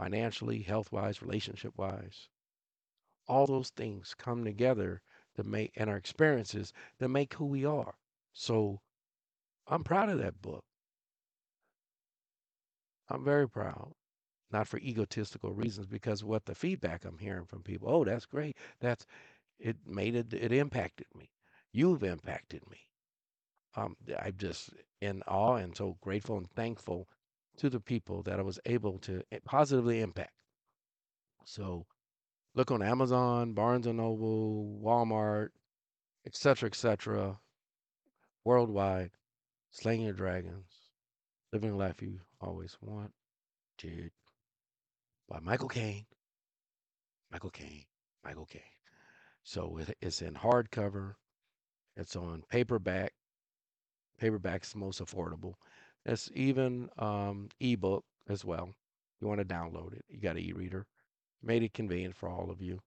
financially, 0.00 0.62
health 0.62 0.90
wise, 0.90 1.20
relationship 1.20 1.74
wise. 1.76 2.28
All 3.28 3.46
those 3.46 3.68
things 3.68 4.14
come 4.16 4.44
together 4.44 5.02
to 5.36 5.44
make, 5.44 5.72
and 5.76 5.90
our 5.90 5.96
experiences 5.98 6.72
that 6.98 7.10
make 7.10 7.34
who 7.34 7.44
we 7.44 7.66
are. 7.66 7.94
So 8.32 8.80
I'm 9.66 9.84
proud 9.84 10.08
of 10.08 10.18
that 10.18 10.40
book. 10.40 10.64
I'm 13.10 13.24
very 13.24 13.46
proud. 13.46 13.92
Not 14.50 14.68
for 14.68 14.78
egotistical 14.78 15.52
reasons, 15.52 15.86
because 15.86 16.24
what 16.24 16.46
the 16.46 16.54
feedback 16.54 17.04
I'm 17.04 17.18
hearing 17.18 17.44
from 17.44 17.62
people, 17.62 17.88
oh, 17.90 18.04
that's 18.04 18.26
great. 18.26 18.56
That's 18.80 19.04
it 19.58 19.76
made 19.86 20.14
it 20.14 20.32
it 20.32 20.50
impacted 20.52 21.08
me. 21.14 21.30
You've 21.72 22.02
impacted 22.02 22.62
me. 22.70 22.78
Um, 23.76 23.96
I'm 24.18 24.36
just 24.38 24.70
in 25.02 25.22
awe 25.28 25.56
and 25.56 25.76
so 25.76 25.98
grateful 26.00 26.38
and 26.38 26.50
thankful 26.50 27.06
to 27.60 27.68
the 27.68 27.80
people 27.80 28.22
that 28.22 28.38
I 28.38 28.42
was 28.42 28.58
able 28.64 28.98
to 29.00 29.22
eh, 29.30 29.38
positively 29.44 30.00
impact. 30.00 30.32
So 31.44 31.84
look 32.54 32.70
on 32.70 32.82
Amazon, 32.82 33.52
Barnes 33.52 33.86
and 33.86 33.98
Noble, 33.98 34.80
Walmart, 34.82 35.48
etc., 36.26 36.68
etc., 36.68 37.38
worldwide. 38.44 39.10
Slaying 39.72 40.00
your 40.00 40.14
dragons, 40.14 40.64
living 41.52 41.70
the 41.70 41.76
life 41.76 42.02
you 42.02 42.18
always 42.40 42.76
want, 42.80 43.12
dude. 43.78 44.10
By 45.28 45.38
Michael 45.38 45.68
Caine. 45.68 46.06
Michael 47.30 47.50
Caine. 47.50 47.84
Michael 48.24 48.46
Caine. 48.46 48.62
So 49.44 49.78
it's 50.00 50.22
in 50.22 50.34
hardcover. 50.34 51.14
It's 51.96 52.16
on 52.16 52.42
paperback. 52.48 53.12
Paperback's 54.18 54.74
most 54.74 55.00
affordable. 55.00 55.54
It's 56.06 56.30
even 56.34 56.88
um, 56.98 57.48
ebook 57.60 58.04
as 58.28 58.44
well. 58.44 58.70
You 59.20 59.28
want 59.28 59.40
to 59.40 59.44
download 59.44 59.92
it. 59.92 60.04
You 60.08 60.18
got 60.18 60.36
an 60.36 60.42
e-reader. 60.42 60.86
Made 61.42 61.62
it 61.62 61.74
convenient 61.74 62.16
for 62.16 62.28
all 62.28 62.50
of 62.50 62.60
you. 62.62 62.80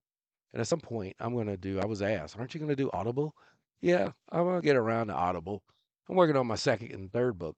And 0.54 0.62
at 0.62 0.68
some 0.68 0.80
point, 0.80 1.16
I'm 1.20 1.34
going 1.34 1.48
to 1.48 1.58
do. 1.58 1.80
I 1.80 1.86
was 1.86 2.02
asked, 2.02 2.38
"Aren't 2.38 2.54
you 2.54 2.60
going 2.60 2.70
to 2.70 2.76
do 2.76 2.90
Audible?" 2.94 3.36
Yeah, 3.82 4.12
I'm 4.30 4.44
going 4.44 4.62
to 4.62 4.66
get 4.66 4.76
around 4.76 5.08
to 5.08 5.14
Audible. 5.14 5.64
I'm 6.08 6.16
working 6.16 6.38
on 6.38 6.48
my 6.48 6.56
second 6.56 6.92
and 6.92 7.12
third 7.12 7.38
book 7.40 7.56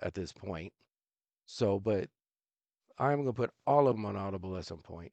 at 0.00 0.14
this 0.14 0.32
point. 0.32 0.72
So, 1.46 1.78
but 1.78 2.10
I'm 2.98 3.18
going 3.22 3.26
to 3.26 3.32
put 3.32 3.52
all 3.66 3.86
of 3.88 3.96
them 3.96 4.06
on 4.06 4.16
Audible 4.16 4.56
at 4.56 4.66
some 4.66 4.80
point. 4.80 5.12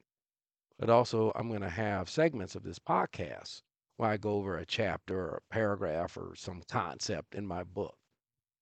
But 0.79 0.89
also, 0.89 1.31
I'm 1.35 1.49
going 1.49 1.61
to 1.61 1.69
have 1.69 2.09
segments 2.09 2.55
of 2.55 2.63
this 2.63 2.79
podcast 2.79 3.61
where 3.97 4.09
I 4.09 4.17
go 4.17 4.31
over 4.33 4.57
a 4.57 4.65
chapter 4.65 5.19
or 5.19 5.41
a 5.43 5.53
paragraph 5.53 6.17
or 6.17 6.33
some 6.35 6.63
concept 6.69 7.35
in 7.35 7.45
my 7.45 7.63
book. 7.63 7.98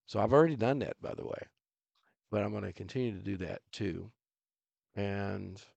So 0.08 0.20
I've 0.20 0.34
already 0.34 0.56
done 0.56 0.80
that, 0.80 1.00
by 1.02 1.14
the 1.14 1.26
way, 1.26 1.48
but 2.32 2.44
I'm 2.44 2.52
going 2.52 2.64
to 2.64 2.74
continue 2.74 3.14
to 3.14 3.24
do 3.24 3.38
that 3.38 3.62
too. 3.72 4.12
And 4.96 5.62
mm. 5.62 5.68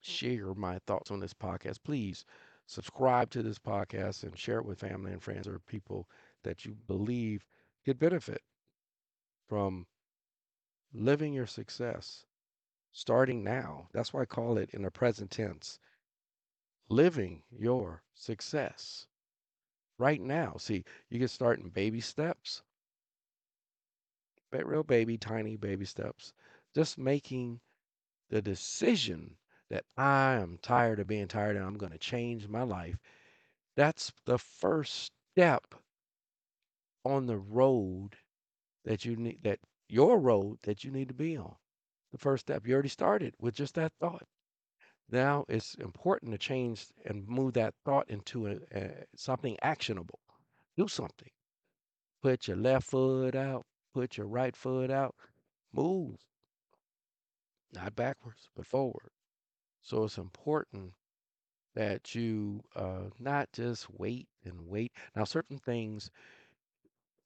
share 0.00 0.54
my 0.54 0.78
thoughts 0.86 1.10
on 1.12 1.20
this 1.20 1.34
podcast. 1.34 1.82
Please 1.84 2.24
subscribe 2.66 3.30
to 3.30 3.42
this 3.42 3.58
podcast 3.58 4.24
and 4.24 4.38
share 4.38 4.58
it 4.58 4.66
with 4.66 4.80
family 4.80 5.12
and 5.12 5.22
friends 5.22 5.46
or 5.48 5.60
people 5.60 6.08
that 6.44 6.64
you 6.64 6.76
believe 6.86 7.46
could 7.84 7.98
benefit 7.98 8.42
from 9.48 9.86
living 10.92 11.32
your 11.32 11.46
success 11.46 12.26
starting 12.92 13.44
now. 13.44 13.88
That's 13.92 14.12
why 14.12 14.22
I 14.22 14.26
call 14.26 14.58
it 14.58 14.70
in 14.74 14.82
the 14.82 14.90
present 14.90 15.30
tense. 15.30 15.78
living 16.90 17.42
your 17.50 18.02
success 18.14 19.06
right 19.98 20.20
now. 20.20 20.56
See, 20.58 20.84
you 21.10 21.18
can 21.18 21.28
start 21.28 21.60
in 21.60 21.70
baby 21.70 22.00
steps, 22.00 22.62
real 24.52 24.82
baby, 24.82 25.18
tiny 25.18 25.56
baby 25.56 25.84
steps. 25.84 26.32
Just 26.74 26.98
making 26.98 27.60
the 28.30 28.42
decision 28.42 29.36
that 29.70 29.84
I 29.96 30.34
am 30.34 30.58
tired 30.62 31.00
of 31.00 31.06
being 31.06 31.28
tired 31.28 31.56
and 31.56 31.64
I'm 31.64 31.78
going 31.78 31.92
to 31.92 31.98
change 31.98 32.48
my 32.48 32.62
life. 32.62 32.96
That's 33.76 34.12
the 34.26 34.38
first 34.38 35.12
step 35.34 35.74
on 37.04 37.26
the 37.26 37.38
road 37.38 38.16
that 38.84 39.04
you 39.04 39.16
need, 39.16 39.42
that 39.42 39.60
your 39.88 40.18
road 40.18 40.58
that 40.62 40.84
you 40.84 40.90
need 40.90 41.08
to 41.08 41.14
be 41.14 41.36
on. 41.36 41.56
The 42.12 42.18
first 42.18 42.46
step. 42.46 42.66
You 42.66 42.74
already 42.74 42.88
started 42.88 43.34
with 43.38 43.54
just 43.54 43.74
that 43.74 43.92
thought. 44.00 44.26
Now 45.10 45.44
it's 45.48 45.74
important 45.76 46.32
to 46.32 46.38
change 46.38 46.86
and 47.04 47.26
move 47.28 47.54
that 47.54 47.74
thought 47.84 48.08
into 48.10 48.46
a, 48.48 48.56
a, 48.72 49.04
something 49.16 49.56
actionable. 49.62 50.20
Do 50.76 50.88
something. 50.88 51.30
Put 52.22 52.48
your 52.48 52.56
left 52.56 52.90
foot 52.90 53.34
out, 53.34 53.66
put 53.92 54.16
your 54.16 54.26
right 54.26 54.56
foot 54.56 54.90
out, 54.90 55.14
move. 55.72 56.16
Not 57.72 57.96
backwards, 57.96 58.48
but 58.56 58.66
forward. 58.66 59.10
So 59.82 60.04
it's 60.04 60.18
important 60.18 60.92
that 61.74 62.14
you 62.14 62.62
uh, 62.74 63.10
not 63.18 63.52
just 63.52 63.88
wait 63.90 64.28
and 64.44 64.66
wait. 64.66 64.92
Now, 65.14 65.24
certain 65.24 65.58
things 65.58 66.10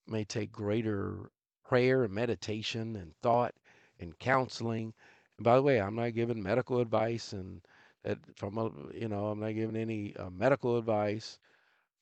may 0.07 0.25
take 0.25 0.53
greater 0.53 1.31
prayer 1.65 2.05
and 2.05 2.13
meditation 2.13 2.97
and 2.97 3.15
thought 3.23 3.55
and 4.01 4.19
counseling. 4.19 4.95
And 5.39 5.45
by 5.45 5.57
the 5.57 5.63
way, 5.63 5.81
I'm 5.81 5.95
not 5.95 6.15
giving 6.15 6.43
medical 6.43 6.81
advice 6.81 7.33
and 7.33 7.63
that 8.05 8.19
from 8.37 8.59
a, 8.59 8.71
you 8.95 9.09
know, 9.09 9.29
I'm 9.29 9.41
not 9.41 9.55
giving 9.55 9.77
any 9.77 10.15
uh, 10.17 10.31
medical 10.31 10.77
advice, 10.77 11.39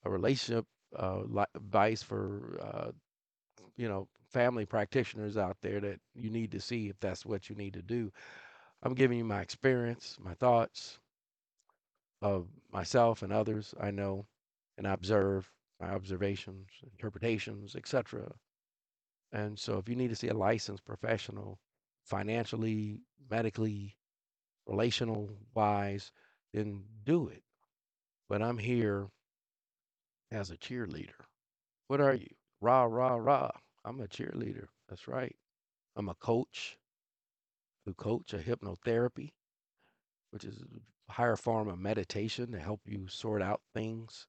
a 0.05 0.11
relationship 0.11 0.67
uh, 0.99 1.21
li- 1.27 1.45
advice 1.55 2.03
for 2.03 2.59
uh, 2.63 2.91
you 3.77 3.89
know 3.89 4.09
family 4.31 4.67
practitioners 4.67 5.37
out 5.37 5.57
there 5.63 5.81
that 5.81 6.01
you 6.15 6.31
need 6.31 6.53
to 6.53 6.61
see 6.61 6.89
if 6.89 6.99
that's 7.01 7.27
what 7.27 7.49
you 7.49 7.57
need 7.57 7.75
to 7.75 7.83
do. 7.83 8.13
I'm 8.83 8.95
giving 8.95 9.19
you 9.19 9.25
my 9.25 9.41
experience, 9.41 10.17
my 10.19 10.35
thoughts 10.35 10.99
of 12.23 12.49
myself 12.73 13.23
and 13.23 13.33
others 13.33 13.75
I 13.81 13.91
know 13.91 14.27
and 14.79 14.87
observe, 14.87 15.51
my 15.81 15.91
observations, 15.91 16.69
interpretations, 16.93 17.75
etc. 17.77 18.31
And 19.33 19.59
so 19.59 19.79
if 19.79 19.89
you 19.89 19.97
need 19.97 20.11
to 20.11 20.17
see 20.17 20.29
a 20.29 20.35
licensed 20.35 20.85
professional, 20.85 21.59
financially, 22.05 23.01
medically, 23.31 23.97
relational 24.67 25.31
wise, 25.55 26.13
then 26.53 26.83
do 27.05 27.29
it. 27.29 27.43
But 28.29 28.43
I'm 28.43 28.59
here 28.59 29.09
as 30.31 30.51
a 30.51 30.57
cheerleader. 30.57 31.25
What 31.89 32.01
are 32.01 32.15
you? 32.15 32.29
Rah, 32.61 32.85
rah, 32.85 33.17
rah. 33.17 33.51
I'm 33.85 34.01
a 34.01 34.07
cheerleader. 34.07 34.67
That's 34.89 35.09
right. 35.09 35.35
I'm 35.97 36.09
a 36.09 36.15
coach 36.15 36.79
who 37.85 37.95
coach 37.95 38.33
a 38.35 38.39
hypnotherapy, 38.39 39.33
which 40.31 40.45
is 40.45 40.63
a 40.63 41.13
higher 41.13 41.37
form 41.37 41.69
of 41.69 41.79
meditation 41.79 42.53
to 42.53 42.59
help 42.59 42.81
you 42.85 43.07
sort 43.09 43.43
out 43.43 43.61
things, 43.75 44.27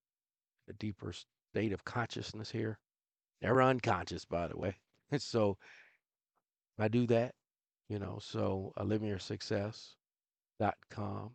a 0.69 0.73
deeper 0.73 1.13
state 1.53 1.73
of 1.73 1.83
consciousness 1.83 2.49
here. 2.49 2.79
Never 3.41 3.61
unconscious, 3.61 4.23
by 4.25 4.47
the 4.47 4.57
way. 4.57 4.75
And 5.11 5.21
so 5.31 5.57
I 6.79 6.87
do 6.87 7.05
that, 7.07 7.35
you 7.89 7.99
know, 7.99 8.19
so 8.21 8.71
uh, 8.77 8.83
livingyoursuccess.com. 8.83 11.31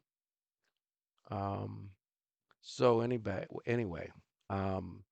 Um, 1.31 1.91
so 2.63 3.01
anyway, 3.01 3.47
anyway, 3.67 4.11
um, 4.49 5.03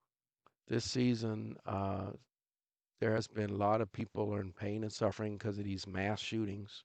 this 0.68 0.84
season, 0.84 1.56
uh, 1.66 2.12
there 3.00 3.14
has 3.14 3.26
been 3.26 3.50
a 3.50 3.56
lot 3.56 3.80
of 3.80 3.92
people 3.92 4.34
are 4.34 4.40
in 4.40 4.52
pain 4.52 4.82
and 4.82 4.92
suffering 4.92 5.36
because 5.36 5.58
of 5.58 5.64
these 5.64 5.86
mass 5.86 6.20
shootings. 6.20 6.84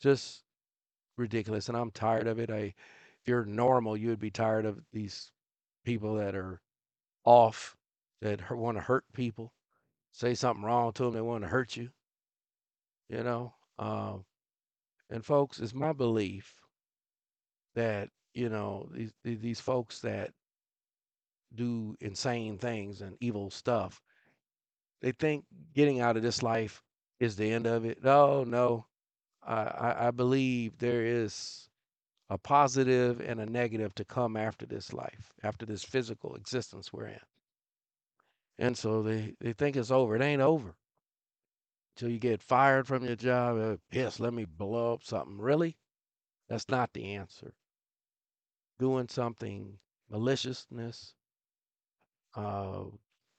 Just 0.00 0.42
ridiculous, 1.16 1.68
and 1.68 1.76
I'm 1.76 1.90
tired 1.90 2.26
of 2.26 2.38
it. 2.38 2.50
I, 2.50 2.74
if 3.20 3.28
you're 3.28 3.44
normal, 3.44 3.96
you 3.96 4.08
would 4.08 4.20
be 4.20 4.30
tired 4.30 4.66
of 4.66 4.80
these 4.92 5.30
people 5.84 6.16
that 6.16 6.34
are 6.34 6.60
off, 7.24 7.76
that 8.20 8.50
want 8.50 8.76
to 8.76 8.82
hurt 8.82 9.04
people, 9.12 9.52
say 10.12 10.34
something 10.34 10.64
wrong 10.64 10.92
to 10.94 11.04
them, 11.04 11.12
they 11.14 11.20
want 11.20 11.42
to 11.44 11.48
hurt 11.48 11.76
you. 11.76 11.90
You 13.08 13.22
know, 13.22 13.54
uh, 13.78 14.14
and 15.10 15.24
folks, 15.24 15.60
it's 15.60 15.74
my 15.74 15.92
belief 15.92 16.54
that 17.74 18.08
you 18.32 18.48
know 18.48 18.88
these 18.92 19.12
these 19.22 19.60
folks 19.60 20.00
that 20.00 20.30
do 21.54 21.96
insane 22.00 22.58
things 22.58 23.00
and 23.00 23.16
evil 23.20 23.50
stuff 23.50 24.02
they 25.04 25.12
think 25.12 25.44
getting 25.74 26.00
out 26.00 26.16
of 26.16 26.22
this 26.22 26.42
life 26.42 26.82
is 27.20 27.36
the 27.36 27.52
end 27.52 27.66
of 27.66 27.84
it. 27.84 28.02
No, 28.02 28.42
no. 28.42 28.86
I, 29.46 30.06
I, 30.06 30.10
believe 30.10 30.78
there 30.78 31.04
is 31.04 31.68
a 32.30 32.38
positive 32.38 33.20
and 33.20 33.38
a 33.38 33.44
negative 33.44 33.94
to 33.96 34.06
come 34.06 34.34
after 34.34 34.64
this 34.64 34.94
life, 34.94 35.34
after 35.42 35.66
this 35.66 35.84
physical 35.84 36.36
existence 36.36 36.90
we're 36.90 37.08
in. 37.08 37.20
And 38.58 38.78
so 38.78 39.02
they, 39.02 39.34
they 39.42 39.52
think 39.52 39.76
it's 39.76 39.90
over. 39.90 40.16
It 40.16 40.22
ain't 40.22 40.40
over. 40.40 40.74
Till 41.96 42.08
you 42.08 42.18
get 42.18 42.40
fired 42.40 42.86
from 42.86 43.04
your 43.04 43.16
job, 43.16 43.58
uh, 43.58 43.76
yes, 43.92 44.18
let 44.18 44.32
me 44.32 44.46
blow 44.46 44.94
up 44.94 45.04
something. 45.04 45.36
Really? 45.36 45.76
That's 46.48 46.70
not 46.70 46.94
the 46.94 47.12
answer. 47.16 47.52
Doing 48.78 49.08
something 49.08 49.76
maliciousness, 50.08 51.12
uh, 52.34 52.84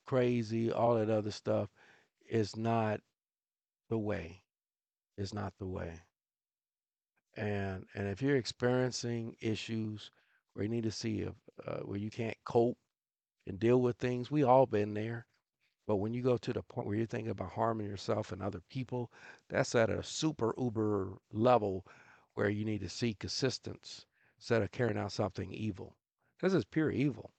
crazy, 0.06 0.72
all 0.72 0.96
that 0.96 1.10
other 1.10 1.32
stuff 1.32 1.70
is 2.28 2.56
not 2.56 3.02
the 3.90 3.98
way. 3.98 4.42
Is 5.18 5.34
not 5.34 5.54
the 5.58 5.68
way. 5.68 6.02
And 7.38 7.86
and 7.94 8.08
if 8.08 8.22
you're 8.22 8.38
experiencing 8.38 9.36
issues 9.42 10.12
where 10.54 10.64
you 10.64 10.70
need 10.70 10.84
to 10.84 10.92
see 10.92 11.22
if 11.22 11.34
uh, 11.68 11.80
where 11.80 12.00
you 12.00 12.10
can't 12.10 12.38
cope 12.46 12.78
and 13.48 13.60
deal 13.60 13.82
with 13.82 13.98
things, 13.98 14.32
we 14.32 14.44
all 14.44 14.66
been 14.66 14.94
there. 14.94 15.28
But 15.88 15.98
when 15.98 16.14
you 16.14 16.24
go 16.24 16.38
to 16.38 16.54
the 16.54 16.64
point 16.64 16.88
where 16.88 16.98
you're 16.98 17.06
thinking 17.06 17.32
about 17.32 17.52
harming 17.52 17.88
yourself 17.88 18.32
and 18.32 18.42
other 18.42 18.62
people, 18.70 19.12
that's 19.50 19.76
at 19.76 19.90
a 19.90 20.04
super 20.04 20.54
uber 20.58 21.14
level 21.32 21.86
where 22.34 22.50
you 22.50 22.66
need 22.66 22.82
to 22.82 22.90
seek 22.90 23.24
assistance 23.24 24.06
instead 24.38 24.64
of 24.64 24.72
carrying 24.72 24.98
out 24.98 25.12
something 25.12 25.52
evil. 25.54 25.96
This 26.42 26.54
is 26.54 26.66
pure 26.66 26.92
evil 26.92 27.35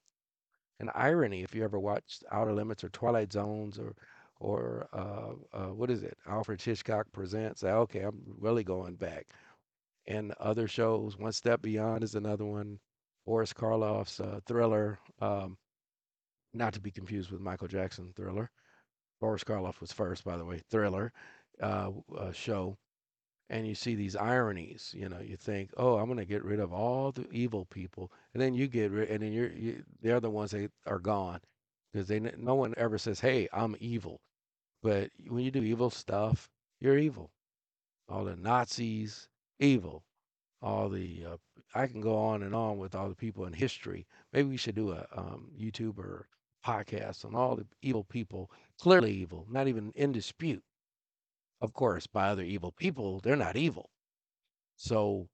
an 0.81 0.91
irony 0.95 1.43
if 1.43 1.55
you 1.55 1.65
ever 1.65 1.79
watched 1.79 2.25
Outer 2.31 2.53
Limits 2.53 2.85
or 2.85 2.89
Twilight 2.91 3.33
Zones 3.33 3.79
or 3.79 3.95
or 4.39 4.87
uh, 4.93 5.33
uh, 5.57 5.73
what 5.73 5.91
is 5.91 6.03
it? 6.03 6.17
Alfred 6.27 6.61
Hitchcock 6.61 7.07
presents. 7.12 7.65
Okay, 7.65 8.01
I'm 8.01 8.21
really 8.39 8.65
going 8.65 8.97
back. 8.97 9.27
And 10.07 10.33
other 10.39 10.69
shows, 10.69 11.19
One 11.19 11.33
Step 11.33 11.62
Beyond 11.62 12.05
is 12.05 12.15
another 12.15 12.45
one. 12.45 12.79
Boris 13.25 13.53
Karloff's 13.53 14.21
uh, 14.21 14.41
Thriller, 14.47 14.99
um, 15.21 15.57
not 16.55 16.75
to 16.75 16.81
be 16.81 16.91
confused 16.91 17.31
with 17.31 17.41
Michael 17.41 17.67
Jackson 17.67 18.12
Thriller. 18.15 18.51
Boris 19.21 19.43
Karloff 19.43 19.81
was 19.81 19.91
first, 19.91 20.25
by 20.25 20.37
the 20.37 20.45
way. 20.45 20.61
Thriller 20.71 21.12
uh, 21.61 21.91
uh, 22.17 22.33
show 22.33 22.77
and 23.50 23.66
you 23.66 23.74
see 23.74 23.94
these 23.94 24.16
ironies 24.16 24.92
you 24.96 25.09
know 25.09 25.20
you 25.20 25.37
think 25.37 25.70
oh 25.76 25.96
i'm 25.96 26.06
going 26.06 26.18
to 26.18 26.24
get 26.24 26.44
rid 26.44 26.61
of 26.61 26.72
all 26.72 27.12
the 27.12 27.26
evil 27.30 27.66
people 27.66 28.11
and 28.35 28.42
then 28.42 28.54
you 28.54 28.66
get 28.66 28.90
rid 28.90 29.09
and 29.11 29.22
then 29.22 29.32
you're 29.32 29.52
you, 29.52 29.82
they're 30.02 30.20
the 30.20 30.30
ones 30.30 30.50
that 30.50 30.70
are 30.87 30.98
gone 30.98 31.40
because 31.92 32.09
they 32.09 32.20
no 32.37 32.54
one 32.54 32.74
ever 32.76 32.98
says 32.98 33.20
hey 33.20 33.48
i'm 33.52 33.76
evil 33.80 34.20
but 34.82 35.11
when 35.28 35.44
you 35.44 35.50
do 35.50 35.62
evil 35.62 35.90
stuff 35.90 36.50
you're 36.80 36.98
evil. 36.98 37.30
All 38.09 38.24
the 38.24 38.37
nazis 38.37 39.28
evil. 39.59 40.04
All 40.61 40.88
the 40.88 41.24
uh, 41.24 41.37
i 41.74 41.87
can 41.87 42.00
go 42.00 42.16
on 42.16 42.42
and 42.42 42.54
on 42.54 42.78
with 42.78 42.94
all 42.94 43.09
the 43.09 43.14
people 43.14 43.46
in 43.46 43.52
history. 43.52 44.06
Maybe 44.32 44.48
we 44.50 44.56
should 44.56 44.74
do 44.74 44.92
a 44.92 45.06
um, 45.16 45.50
youtube 45.59 45.98
or 45.98 46.28
podcast 46.64 47.24
on 47.24 47.35
all 47.35 47.56
the 47.56 47.66
evil 47.82 48.04
people. 48.04 48.50
Clearly 48.78 49.12
evil 49.12 49.46
not 49.48 49.68
even 49.68 49.92
in 49.94 50.12
dispute 50.12 50.62
of 51.61 51.73
course, 51.73 52.07
by 52.07 52.29
other 52.29 52.42
evil 52.42 52.73
people, 52.73 53.21
they're 53.21 53.37
not 53.37 53.57
evil. 53.57 53.90
So 54.77 55.29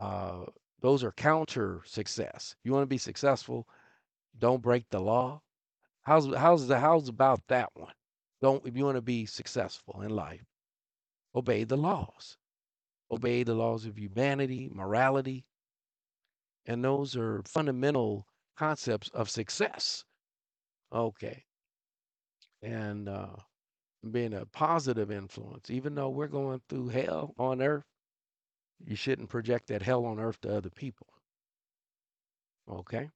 uh, 0.00 0.44
those 0.80 1.04
are 1.04 1.12
counter 1.12 1.82
success. 1.84 2.56
You 2.64 2.72
want 2.72 2.82
to 2.82 2.86
be 2.86 2.98
successful, 2.98 3.66
don't 4.38 4.62
break 4.62 4.88
the 4.90 5.00
law. 5.00 5.42
How's 6.02 6.34
how's 6.34 6.66
the 6.66 6.78
how's 6.78 7.08
about 7.08 7.40
that 7.48 7.70
one? 7.74 7.94
Don't 8.40 8.66
if 8.66 8.76
you 8.76 8.84
want 8.84 8.96
to 8.96 9.02
be 9.02 9.26
successful 9.26 10.02
in 10.02 10.10
life, 10.10 10.44
obey 11.34 11.64
the 11.64 11.76
laws. 11.76 12.36
Obey 13.10 13.42
the 13.42 13.54
laws 13.54 13.84
of 13.84 13.98
humanity, 13.98 14.70
morality, 14.72 15.44
and 16.66 16.82
those 16.82 17.14
are 17.16 17.42
fundamental 17.44 18.26
concepts 18.56 19.08
of 19.10 19.28
success. 19.28 20.04
Okay. 20.92 21.44
And 22.62 23.08
uh, 23.08 23.36
being 24.10 24.34
a 24.34 24.46
positive 24.46 25.10
influence. 25.10 25.70
Even 25.70 25.94
though 25.94 26.08
we're 26.08 26.26
going 26.26 26.60
through 26.68 26.88
hell 26.88 27.34
on 27.38 27.62
earth, 27.62 27.84
you 28.84 28.96
shouldn't 28.96 29.28
project 29.28 29.68
that 29.68 29.82
hell 29.82 30.04
on 30.04 30.18
earth 30.18 30.40
to 30.40 30.54
other 30.54 30.70
people. 30.70 31.06
Okay. 32.68 33.10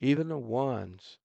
Even 0.00 0.28
the 0.28 0.38
ones, 0.38 1.18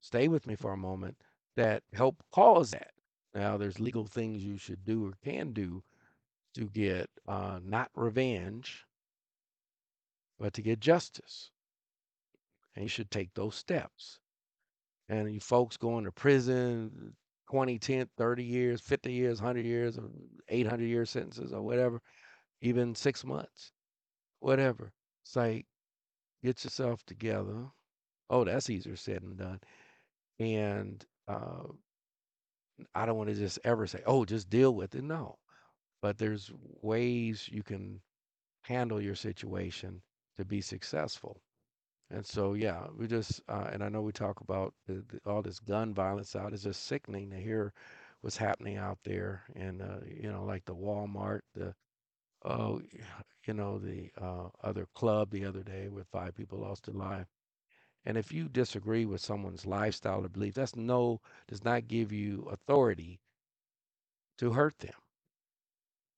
stay 0.00 0.28
with 0.28 0.46
me 0.46 0.54
for 0.54 0.72
a 0.72 0.76
moment, 0.76 1.16
that 1.56 1.82
help 1.92 2.22
cause 2.32 2.70
that. 2.70 2.92
Now, 3.34 3.58
there's 3.58 3.80
legal 3.80 4.06
things 4.06 4.42
you 4.42 4.56
should 4.56 4.84
do 4.84 5.06
or 5.06 5.12
can 5.24 5.52
do 5.52 5.82
to 6.54 6.64
get 6.66 7.10
uh, 7.28 7.60
not 7.62 7.90
revenge, 7.94 8.86
but 10.38 10.54
to 10.54 10.62
get 10.62 10.80
justice. 10.80 11.50
And 12.74 12.84
you 12.84 12.88
should 12.88 13.10
take 13.10 13.34
those 13.34 13.54
steps. 13.54 14.20
And 15.08 15.32
you 15.32 15.40
folks 15.40 15.76
going 15.76 16.04
to 16.04 16.12
prison 16.12 17.14
20, 17.50 17.78
10, 17.78 18.08
30 18.16 18.44
years, 18.44 18.80
50 18.80 19.12
years, 19.12 19.40
100 19.40 19.64
years, 19.64 19.98
or 19.98 20.10
800 20.48 20.86
year 20.86 21.04
sentences, 21.06 21.52
or 21.52 21.62
whatever, 21.62 22.00
even 22.62 22.94
six 22.94 23.24
months, 23.24 23.72
whatever. 24.40 24.92
It's 25.24 25.36
like, 25.36 25.66
get 26.42 26.64
yourself 26.64 27.04
together. 27.06 27.66
Oh, 28.30 28.44
that's 28.44 28.70
easier 28.70 28.96
said 28.96 29.22
than 29.22 29.36
done. 29.36 29.60
And 30.40 31.04
uh, 31.28 31.64
I 32.94 33.06
don't 33.06 33.16
want 33.16 33.30
to 33.30 33.34
just 33.36 33.58
ever 33.64 33.86
say, 33.86 34.02
oh, 34.06 34.24
just 34.24 34.50
deal 34.50 34.74
with 34.74 34.94
it. 34.94 35.04
No. 35.04 35.38
But 36.02 36.18
there's 36.18 36.50
ways 36.82 37.48
you 37.50 37.62
can 37.62 38.00
handle 38.62 39.00
your 39.00 39.14
situation 39.14 40.02
to 40.36 40.44
be 40.44 40.60
successful. 40.60 41.40
And 42.10 42.26
so, 42.26 42.54
yeah, 42.54 42.86
we 42.96 43.06
just, 43.06 43.42
uh, 43.48 43.68
and 43.72 43.82
I 43.82 43.88
know 43.88 44.02
we 44.02 44.12
talk 44.12 44.40
about 44.40 44.74
the, 44.86 45.04
the, 45.08 45.20
all 45.30 45.42
this 45.42 45.60
gun 45.60 45.92
violence 45.94 46.36
out. 46.36 46.52
It's 46.52 46.62
just 46.62 46.84
sickening 46.84 47.30
to 47.30 47.36
hear 47.36 47.72
what's 48.20 48.36
happening 48.36 48.76
out 48.76 48.98
there. 49.04 49.42
And, 49.54 49.82
uh, 49.82 50.00
you 50.06 50.30
know, 50.30 50.44
like 50.44 50.64
the 50.64 50.74
Walmart, 50.74 51.40
the, 51.54 51.74
oh, 52.44 52.80
you 53.46 53.54
know, 53.54 53.78
the 53.78 54.10
uh, 54.20 54.48
other 54.62 54.86
club 54.94 55.30
the 55.30 55.44
other 55.44 55.62
day 55.62 55.88
where 55.88 56.04
five 56.04 56.34
people 56.36 56.60
lost 56.60 56.86
their 56.86 56.94
life. 56.94 57.26
And 58.04 58.16
if 58.16 58.32
you 58.32 58.48
disagree 58.48 59.04
with 59.04 59.20
someone's 59.20 59.66
lifestyle 59.66 60.24
or 60.24 60.28
belief, 60.28 60.54
that's 60.54 60.76
no, 60.76 61.20
does 61.48 61.64
not 61.64 61.88
give 61.88 62.12
you 62.12 62.48
authority 62.50 63.20
to 64.38 64.52
hurt 64.52 64.78
them. 64.78 64.94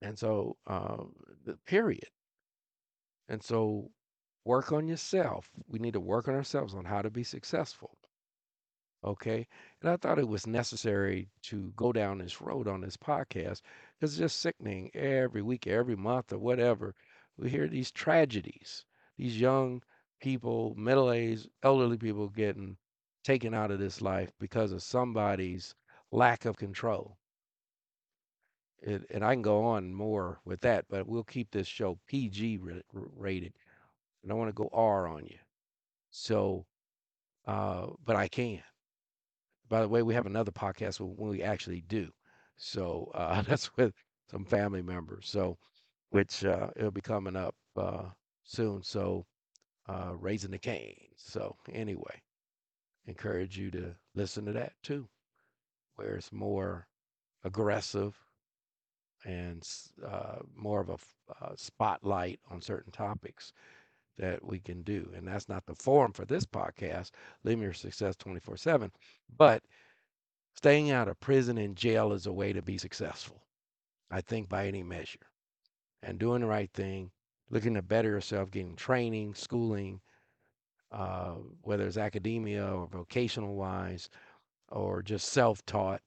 And 0.03 0.19
so, 0.19 0.57
uh, 0.67 1.05
the 1.45 1.57
period. 1.67 2.09
And 3.29 3.43
so, 3.43 3.91
work 4.49 4.73
on 4.73 4.89
yourself. 4.89 5.51
We 5.69 5.79
need 5.79 5.93
to 5.93 6.01
work 6.01 6.27
on 6.27 6.35
ourselves 6.35 6.75
on 6.75 6.87
how 6.87 7.03
to 7.03 7.11
be 7.11 7.23
successful. 7.23 7.99
Okay. 9.05 9.47
And 9.83 9.91
I 9.91 9.97
thought 9.99 10.19
it 10.19 10.27
was 10.27 10.47
necessary 10.47 11.29
to 11.43 11.71
go 11.77 11.93
down 11.93 12.17
this 12.17 12.41
road 12.41 12.67
on 12.67 12.81
this 12.81 12.97
podcast 12.97 13.61
because 14.01 14.13
it's 14.13 14.17
just 14.17 14.41
sickening 14.41 14.91
every 14.95 15.43
week, 15.43 15.67
every 15.67 15.97
month, 15.97 16.33
or 16.33 16.39
whatever. 16.39 16.95
We 17.37 17.51
hear 17.51 17.69
these 17.69 17.93
tragedies, 17.93 18.87
these 19.19 19.39
young 19.39 19.83
people, 20.19 20.75
middle 20.79 21.13
aged, 21.13 21.51
elderly 21.63 21.99
people 21.99 22.29
getting 22.29 22.79
taken 23.25 23.53
out 23.53 23.71
of 23.71 23.79
this 23.79 24.01
life 24.01 24.33
because 24.41 24.73
of 24.73 24.83
somebody's 24.83 25.75
lack 26.11 26.47
of 26.47 26.57
control. 26.57 27.19
It, 28.81 29.05
and 29.11 29.23
I 29.23 29.35
can 29.35 29.43
go 29.43 29.63
on 29.63 29.93
more 29.93 30.41
with 30.47 30.61
that, 30.63 30.87
but 30.89 31.07
we'll 31.07 31.25
keep 31.25 31.51
this 31.51 31.67
show 31.67 31.99
PG 32.07 32.61
rated. 32.93 33.53
I 34.25 34.29
don't 34.29 34.39
want 34.39 34.49
to 34.51 34.53
go 34.55 34.69
R 34.73 35.07
on 35.09 35.25
you. 35.27 35.39
So, 36.11 36.67
uh, 37.47 37.89
but 38.05 38.17
I 38.17 38.29
can. 38.29 38.63
By 39.69 39.81
the 39.83 39.89
way, 39.89 40.03
we 40.03 40.15
have 40.15 40.27
another 40.27 40.51
podcast 40.51 41.01
when 41.01 41.31
we 41.31 41.43
actually 41.43 41.83
do. 41.83 42.13
So 42.57 43.11
uh, 43.15 43.43
that's 43.49 43.77
with 43.77 43.95
some 44.31 44.45
family 44.45 44.83
members. 44.83 45.29
So, 45.29 45.59
which 46.11 46.45
uh, 46.45 46.71
it'll 46.77 46.91
be 46.91 47.01
coming 47.01 47.37
up 47.37 47.55
uh, 47.77 48.11
soon. 48.45 48.83
So, 48.83 49.27
uh, 49.89 50.15
raising 50.19 50.51
the 50.51 50.59
cane. 50.59 51.09
So 51.17 51.57
anyway, 51.73 52.23
encourage 53.07 53.59
you 53.59 53.71
to 53.73 53.95
listen 54.15 54.45
to 54.47 54.53
that 54.53 54.73
too, 54.83 55.09
where 55.97 56.15
it's 56.17 56.33
more 56.33 56.87
aggressive 57.45 58.17
and 59.25 59.67
uh, 60.07 60.39
more 60.57 60.81
of 60.81 60.91
a 60.91 61.45
uh, 61.45 61.53
spotlight 61.57 62.41
on 62.51 62.61
certain 62.61 62.93
topics 62.93 63.53
that 64.19 64.45
we 64.45 64.59
can 64.61 64.83
do. 64.83 65.11
And 65.17 65.27
that's 65.27 65.49
not 65.49 65.67
the 65.67 65.75
forum 65.75 66.13
for 66.13 66.25
this 66.25 66.45
podcast, 66.45 67.11
Living 67.45 67.63
Your 67.63 67.73
Success 67.73 68.17
24 68.17 68.57
7. 68.57 68.93
But 69.37 69.63
staying 70.55 70.91
out 70.91 71.09
of 71.09 71.21
prison 71.21 71.59
and 71.59 71.77
jail 71.77 72.13
is 72.13 72.27
a 72.27 72.33
way 72.33 72.53
to 72.53 72.63
be 72.63 72.79
successful, 72.79 73.43
I 74.11 74.21
think, 74.21 74.49
by 74.49 74.67
any 74.67 74.83
measure. 74.83 75.27
And 76.03 76.19
doing 76.19 76.43
the 76.43 76.47
right 76.47 76.71
thing 76.73 77.11
looking 77.51 77.75
to 77.75 77.83
better 77.83 78.09
yourself, 78.09 78.51
getting 78.51 78.77
training, 78.77 79.35
schooling, 79.35 80.01
uh, 80.93 81.35
whether 81.63 81.87
it's 81.87 81.97
academia 81.97 82.67
or 82.67 82.87
vocational 82.87 83.55
wise, 83.55 84.09
or 84.71 85.03
just 85.03 85.29
self 85.29 85.65
taught. 85.67 86.01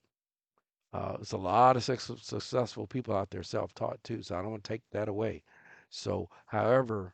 Uh, 0.93 1.13
there's 1.13 1.32
a 1.32 1.38
lot 1.38 1.78
of 1.78 1.84
successful 1.84 2.86
people 2.86 3.15
out 3.15 3.30
there 3.30 3.43
self 3.43 3.74
taught 3.74 4.04
too, 4.04 4.21
so 4.21 4.36
I 4.36 4.41
don't 4.41 4.52
want 4.52 4.63
to 4.63 4.74
take 4.74 4.84
that 4.91 5.08
away. 5.08 5.43
So, 5.89 6.30
however, 6.45 7.13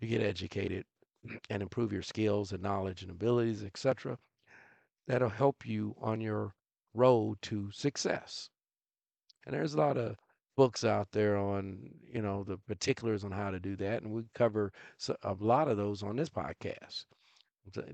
you 0.00 0.08
get 0.08 0.22
educated 0.22 0.84
and 1.50 1.62
improve 1.62 1.92
your 1.92 2.02
skills 2.02 2.52
and 2.52 2.62
knowledge 2.62 3.02
and 3.02 3.10
abilities, 3.10 3.62
etc., 3.62 4.18
that'll 5.06 5.28
help 5.28 5.66
you 5.66 5.94
on 6.00 6.20
your 6.20 6.54
road 6.94 7.38
to 7.42 7.70
success. 7.72 8.48
And 9.44 9.54
there's 9.54 9.74
a 9.74 9.78
lot 9.78 9.96
of 9.96 10.16
books 10.56 10.84
out 10.84 11.10
there 11.12 11.38
on 11.38 11.78
you 12.12 12.20
know 12.20 12.44
the 12.44 12.58
particulars 12.58 13.24
on 13.24 13.30
how 13.30 13.50
to 13.50 13.58
do 13.58 13.76
that 13.76 14.02
and 14.02 14.12
we 14.12 14.22
cover 14.34 14.70
a 15.22 15.34
lot 15.40 15.68
of 15.68 15.78
those 15.78 16.02
on 16.02 16.16
this 16.16 16.28
podcast 16.28 17.06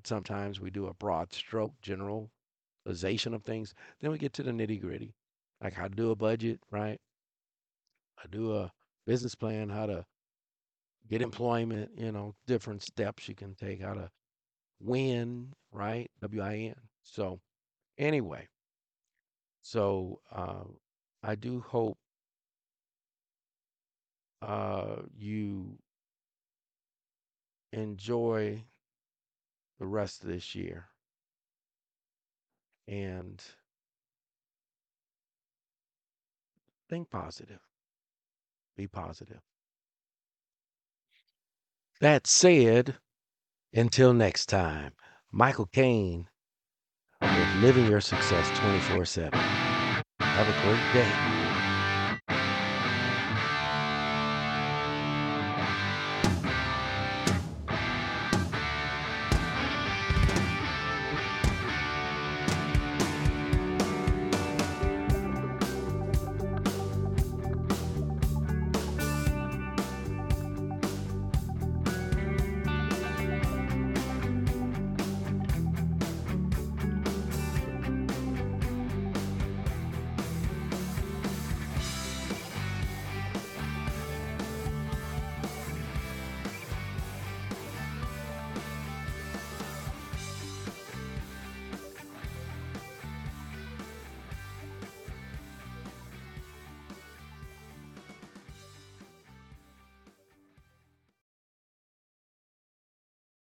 sometimes 0.03 0.61
we 0.61 0.69
do 0.69 0.87
a 0.87 0.95
broad 0.95 1.33
stroke 1.33 1.73
generalization 1.81 3.35
of 3.35 3.45
things 3.45 3.73
then 4.01 4.11
we 4.11 4.19
get 4.19 4.33
to 4.33 4.43
the 4.43 4.51
nitty 4.51 4.81
gritty 4.81 5.15
like 5.63 5.75
how 5.75 5.87
to 5.87 5.95
do 5.95 6.11
a 6.11 6.17
budget 6.17 6.59
right 6.73 6.99
I 8.19 8.27
do 8.31 8.57
a 8.57 8.73
business 9.07 9.37
plan 9.37 9.69
how 9.69 9.87
to 9.87 10.05
get 11.09 11.23
employment 11.23 11.91
you 11.97 12.13
know 12.13 12.35
different 12.47 12.83
steps 12.83 13.29
you 13.29 13.35
can 13.35 13.55
take 13.55 13.83
how 13.83 13.95
to 13.95 14.11
win 14.81 15.53
right 15.73 16.11
w-i-n 16.21 16.75
so 17.03 17.41
anyway 17.99 18.47
so 19.63 20.21
uh, 20.33 20.65
i 21.23 21.35
do 21.35 21.61
hope 21.61 21.99
uh, 24.43 24.97
you 25.17 25.79
enjoy 27.73 28.63
the 29.79 29.87
rest 29.87 30.23
of 30.23 30.29
this 30.29 30.55
year 30.55 30.87
and 32.89 33.43
think 36.89 37.11
positive. 37.11 37.61
Be 38.77 38.87
positive. 38.87 39.41
That 42.01 42.27
said, 42.27 42.97
until 43.73 44.13
next 44.13 44.47
time, 44.47 44.93
Michael 45.33 45.65
Kane 45.65 46.29
with 47.23 47.63
Living 47.63 47.89
Your 47.89 48.03
Success 48.03 48.51
24 48.59 49.07
7. 49.07 49.33
Have 50.21 50.49
a 50.49 50.61
great 50.63 50.93
day. 50.93 51.46